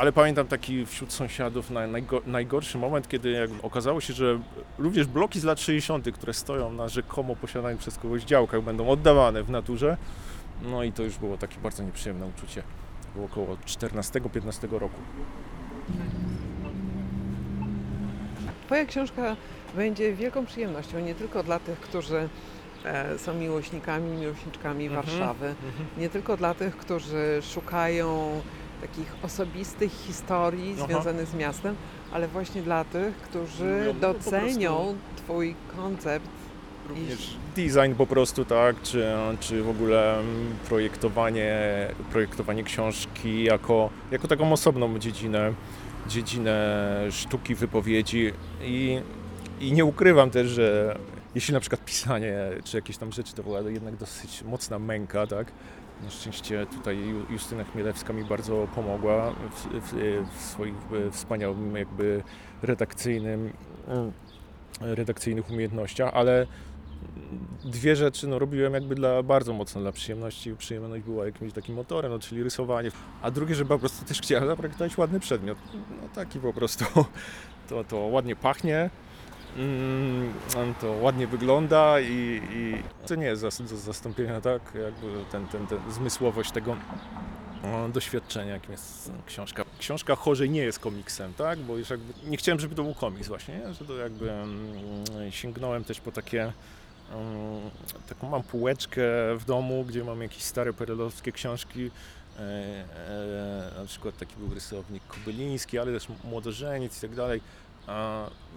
Ale 0.00 0.12
pamiętam 0.12 0.46
taki 0.46 0.86
wśród 0.86 1.12
sąsiadów 1.12 1.70
naj, 1.70 1.90
najgo, 1.90 2.22
najgorszy 2.26 2.78
moment, 2.78 3.08
kiedy 3.08 3.48
okazało 3.62 4.00
się, 4.00 4.12
że 4.12 4.40
również 4.78 5.06
bloki 5.06 5.40
z 5.40 5.44
lat 5.44 5.60
60., 5.60 6.10
które 6.12 6.34
stoją 6.34 6.72
na 6.72 6.88
rzekomo 6.88 7.36
posiadanych 7.36 7.78
przez 7.78 7.98
kogoś 7.98 8.22
działkach, 8.24 8.62
będą 8.62 8.88
oddawane 8.88 9.42
w 9.42 9.50
naturze. 9.50 9.96
No 10.62 10.82
i 10.82 10.92
to 10.92 11.02
już 11.02 11.18
było 11.18 11.36
takie 11.36 11.58
bardzo 11.58 11.82
nieprzyjemne 11.82 12.26
uczucie. 12.26 12.62
Było 13.14 13.26
około 13.26 13.56
14-15 13.56 14.78
roku. 14.78 15.00
Twoja 18.66 18.84
książka 18.84 19.36
będzie 19.74 20.14
wielką 20.14 20.46
przyjemnością 20.46 21.00
nie 21.00 21.14
tylko 21.14 21.42
dla 21.42 21.58
tych, 21.58 21.80
którzy 21.80 22.28
e, 22.84 23.18
są 23.18 23.34
miłośnikami, 23.34 24.10
miłośniczkami 24.10 24.86
Mhm. 24.86 25.04
Warszawy, 25.06 25.54
nie 25.98 26.08
tylko 26.08 26.36
dla 26.36 26.54
tych, 26.54 26.76
którzy 26.76 27.38
szukają 27.42 28.40
takich 28.80 29.14
osobistych 29.22 29.92
historii 29.92 30.74
Aha. 30.76 30.86
związanych 30.86 31.26
z 31.26 31.34
miastem, 31.34 31.74
ale 32.12 32.28
właśnie 32.28 32.62
dla 32.62 32.84
tych, 32.84 33.16
którzy 33.16 33.78
Lubią, 33.78 33.94
no, 34.00 34.14
po 34.14 34.14
docenią 34.14 34.96
Twój 35.16 35.54
koncept. 35.76 36.28
Również 36.88 37.36
design 37.56 37.94
po 37.96 38.06
prostu, 38.06 38.44
tak, 38.44 38.82
czy, 38.82 39.04
czy 39.40 39.62
w 39.62 39.68
ogóle 39.68 40.18
mm, 40.18 40.54
projektowanie, 40.68 41.58
projektowanie 42.12 42.62
książki 42.64 43.44
jako, 43.44 43.90
jako 44.10 44.28
taką 44.28 44.52
osobną 44.52 44.98
dziedzinę, 44.98 45.52
dziedzinę 46.08 46.86
sztuki, 47.10 47.54
wypowiedzi 47.54 48.32
i, 48.62 49.00
i 49.60 49.72
nie 49.72 49.84
ukrywam 49.84 50.30
też, 50.30 50.48
że 50.48 50.96
jeśli 51.34 51.54
na 51.54 51.60
przykład 51.60 51.84
pisanie 51.84 52.34
czy 52.64 52.76
jakieś 52.76 52.96
tam 52.96 53.12
rzeczy 53.12 53.34
to 53.34 53.42
była 53.42 53.60
jednak 53.60 53.96
dosyć 53.96 54.42
mocna 54.42 54.78
męka, 54.78 55.26
tak, 55.26 55.52
na 56.04 56.10
szczęście 56.10 56.66
tutaj 56.66 56.96
Ju- 56.96 57.32
Justyna 57.32 57.64
Chmielewska 57.64 58.12
mi 58.12 58.24
bardzo 58.24 58.68
pomogła 58.74 59.30
w, 59.30 59.66
w, 59.80 59.94
w 60.36 60.42
swoich 60.42 60.74
e, 60.74 61.10
wspaniałym 61.10 61.76
jakby 61.76 62.22
redakcyjnym, 62.62 63.52
mm, 63.88 64.12
redakcyjnych 64.80 65.50
umiejętnościach, 65.50 66.10
ale 66.14 66.46
dwie 67.64 67.96
rzeczy 67.96 68.26
no, 68.26 68.38
robiłem 68.38 68.74
jakby 68.74 68.94
dla, 68.94 69.22
bardzo 69.22 69.52
mocno 69.52 69.80
dla 69.80 69.92
przyjemności. 69.92 70.56
Przyjemność 70.56 71.04
była 71.04 71.26
jakimś 71.26 71.52
takim 71.52 71.74
motorem, 71.74 72.12
no, 72.12 72.18
czyli 72.18 72.42
rysowanie. 72.42 72.90
A 73.22 73.30
drugie, 73.30 73.54
że 73.54 73.64
po 73.64 73.78
prostu 73.78 74.04
też 74.04 74.20
chciałem 74.20 74.46
zaprojektować 74.46 74.98
ładny 74.98 75.20
przedmiot. 75.20 75.58
No 75.74 76.08
taki 76.14 76.40
po 76.40 76.52
prostu. 76.52 76.84
To, 77.68 77.84
to 77.84 77.96
ładnie 77.96 78.36
pachnie, 78.36 78.90
mm, 79.56 80.74
to 80.80 80.92
ładnie 80.92 81.26
wygląda 81.26 82.00
i, 82.00 82.40
i 82.50 82.82
to 83.06 83.14
nie 83.14 83.26
jest 83.26 83.42
do 83.42 83.76
zastąpienia, 83.76 84.40
tak? 84.40 84.62
Jakby 84.84 85.24
ten, 85.32 85.46
ten, 85.46 85.66
ten 85.66 85.78
zmysłowość 85.92 86.50
tego 86.50 86.76
doświadczenia, 87.92 88.52
jakim 88.52 88.72
jest 88.72 89.12
książka. 89.26 89.64
Książka 89.78 90.16
chorzej 90.16 90.50
nie 90.50 90.62
jest 90.62 90.78
komiksem, 90.78 91.34
tak? 91.34 91.58
Bo 91.58 91.76
już 91.76 91.90
jakby 91.90 92.12
nie 92.30 92.36
chciałem, 92.36 92.60
żeby 92.60 92.74
to 92.74 92.82
był 92.82 92.94
komiks 92.94 93.28
właśnie, 93.28 93.58
nie? 93.58 93.74
że 93.74 93.84
to 93.84 93.96
jakby 93.96 94.32
mm, 94.32 95.32
sięgnąłem 95.32 95.84
też 95.84 96.00
po 96.00 96.12
takie 96.12 96.52
mm, 97.12 97.70
taką 98.08 98.28
mam 98.28 98.42
półeczkę 98.42 99.02
w 99.36 99.44
domu, 99.44 99.84
gdzie 99.84 100.04
mam 100.04 100.22
jakieś 100.22 100.42
stare 100.42 100.72
perelowskie 100.72 101.32
książki. 101.32 101.90
E, 102.38 102.42
e, 102.42 103.80
na 103.80 103.86
przykład 103.86 104.18
taki 104.18 104.36
był 104.36 104.54
rysownik 104.54 105.02
Kobyliński, 105.06 105.78
ale 105.78 105.92
też 105.92 106.06
Młodożeniec 106.24 106.98
i 106.98 107.00
tak 107.00 107.14
dalej. 107.14 107.40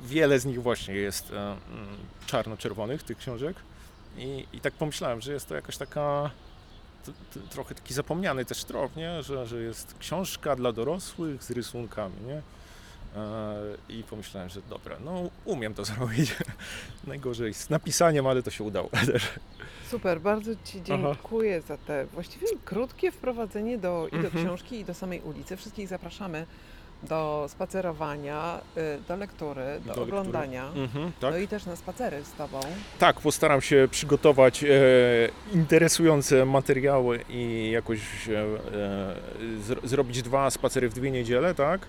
Wiele 0.04 0.40
z 0.40 0.46
nich 0.46 0.62
właśnie 0.62 0.94
jest 0.96 1.32
e, 1.32 1.36
mm, 1.36 1.58
czarno-czerwonych, 2.26 3.04
tych 3.04 3.18
książek. 3.18 3.58
I, 4.18 4.48
I 4.54 4.60
tak 4.60 4.74
pomyślałem, 4.74 5.22
że 5.22 5.34
jest 5.34 5.48
to 5.50 5.56
jakaś 5.56 5.78
taka 5.78 6.32
trochę 7.50 7.76
taki 7.76 7.94
zapomniany 7.94 8.46
też 8.46 8.64
trop, 8.64 8.96
nie? 8.96 9.24
Że, 9.24 9.48
że 9.48 9.62
jest 9.62 9.96
książka 10.00 10.56
dla 10.56 10.72
dorosłych 10.72 11.44
z 11.44 11.52
rysunkami, 11.52 12.16
nie? 12.28 12.42
E, 13.22 13.56
I 13.90 14.04
pomyślałem, 14.04 14.50
że 14.50 14.62
dobra, 14.70 14.98
no 15.06 15.30
umiem 15.46 15.74
to 15.74 15.86
zrobić. 15.96 16.36
Najgorzej 17.08 17.54
z 17.54 17.70
napisaniem, 17.70 18.28
ale 18.28 18.44
to 18.44 18.52
się 18.52 18.64
udało 18.64 18.90
też. 19.14 19.30
Super, 19.92 20.22
bardzo 20.22 20.52
Ci 20.56 20.78
Aha. 20.78 20.84
dziękuję 20.86 21.62
za 21.62 21.78
te 21.78 22.06
właściwie 22.06 22.48
krótkie 22.66 23.12
wprowadzenie 23.12 23.78
do, 23.78 24.08
i 24.08 24.12
do 24.12 24.18
Mhm. 24.28 24.46
książki, 24.46 24.80
i 24.80 24.86
do 24.86 24.94
samej 24.94 25.22
ulicy. 25.22 25.58
Wszystkich 25.58 25.88
zapraszamy 25.88 26.46
do 27.10 27.46
spacerowania, 27.50 28.62
y, 28.78 29.00
do 29.08 29.16
lektury, 29.16 29.62
do, 29.62 29.80
Do 29.80 29.88
lektury. 29.88 30.04
oglądania. 30.20 30.66
Mhm, 30.76 31.12
tak? 31.20 31.32
No 31.32 31.38
i 31.38 31.48
też 31.48 31.66
na 31.66 31.76
spacery 31.76 32.24
z 32.24 32.32
Tobą. 32.34 32.60
Tak, 33.00 33.20
postaram 33.20 33.62
się 33.62 33.88
przygotować 33.92 34.64
e, 34.64 34.68
interesujące 35.54 36.46
materiały 36.46 37.20
i 37.30 37.72
jakoś 37.72 38.00
e, 38.30 38.40
e, 38.42 38.46
zro- 39.68 39.88
zrobić 39.88 40.22
dwa 40.22 40.50
spacery 40.50 40.90
w 40.90 40.94
dwie 40.94 41.12
niedziele, 41.12 41.56
tak? 41.56 41.82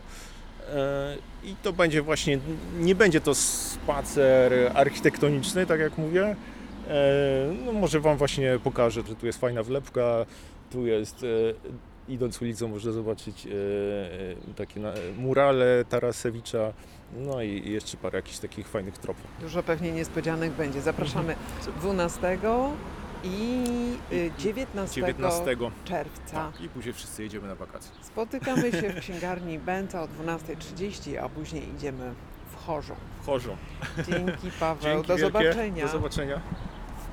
E, 0.74 1.16
I 1.44 1.55
to 1.62 1.72
będzie 1.72 2.03
właśnie, 2.03 2.38
nie 2.79 2.94
będzie 2.94 3.20
to 3.20 3.35
spacer 3.35 4.53
architektoniczny, 4.74 5.66
tak 5.66 5.81
jak 5.81 5.98
mówię. 5.98 6.37
E, 6.88 7.53
no 7.64 7.72
może 7.72 8.00
Wam 8.00 8.16
właśnie 8.16 8.59
pokażę, 8.64 9.03
że 9.09 9.14
tu 9.14 9.27
jest 9.27 9.40
fajna 9.40 9.62
wlepka, 9.62 10.27
tu 10.72 10.87
jest, 10.87 11.24
e, 11.24 11.27
idąc 12.09 12.43
ulicą 12.43 12.69
można 12.69 12.93
zobaczyć 12.93 13.47
e, 13.47 13.51
e, 13.51 14.55
takie 14.57 14.81
na, 14.81 14.93
murale 15.19 15.85
Tarasewicza, 15.88 16.73
no 17.17 17.43
i 17.43 17.55
i 17.55 17.73
jeszcze 17.73 17.97
parę 17.97 18.19
jakichś 18.19 18.38
takich 18.38 18.69
fajnych 18.69 18.99
tropów. 18.99 19.25
Dużo 19.40 19.62
pewnie 19.62 19.93
niespodzianek 19.93 20.53
będzie. 20.53 20.81
Zapraszamy 20.81 21.37
12 21.81 22.38
i 23.25 23.64
y, 24.12 24.31
19, 24.38 25.01
19 25.01 25.57
czerwca. 25.85 26.51
Tak, 26.53 26.61
i 26.61 26.69
później 26.69 26.95
wszyscy 26.95 27.23
jedziemy 27.23 27.49
na 27.49 27.55
wakacje. 27.55 27.90
Spotykamy 28.03 28.73
się 28.73 28.90
w 28.90 29.01
księgarni 29.05 29.59
Bęca 29.59 30.03
o 30.03 30.07
12.30, 30.07 31.17
a 31.17 31.29
później 31.29 31.75
idziemy 31.75 32.14
w 32.51 32.67
Chorzu. 32.67 32.95
Wchorzą. 33.23 33.57
Dzięki 34.09 34.51
Paweł, 34.61 34.83
Dzięki 34.95 35.09
do 35.09 35.17
wielkie. 35.17 35.33
zobaczenia. 35.33 35.85
Do 35.85 35.93
zobaczenia. 35.93 36.40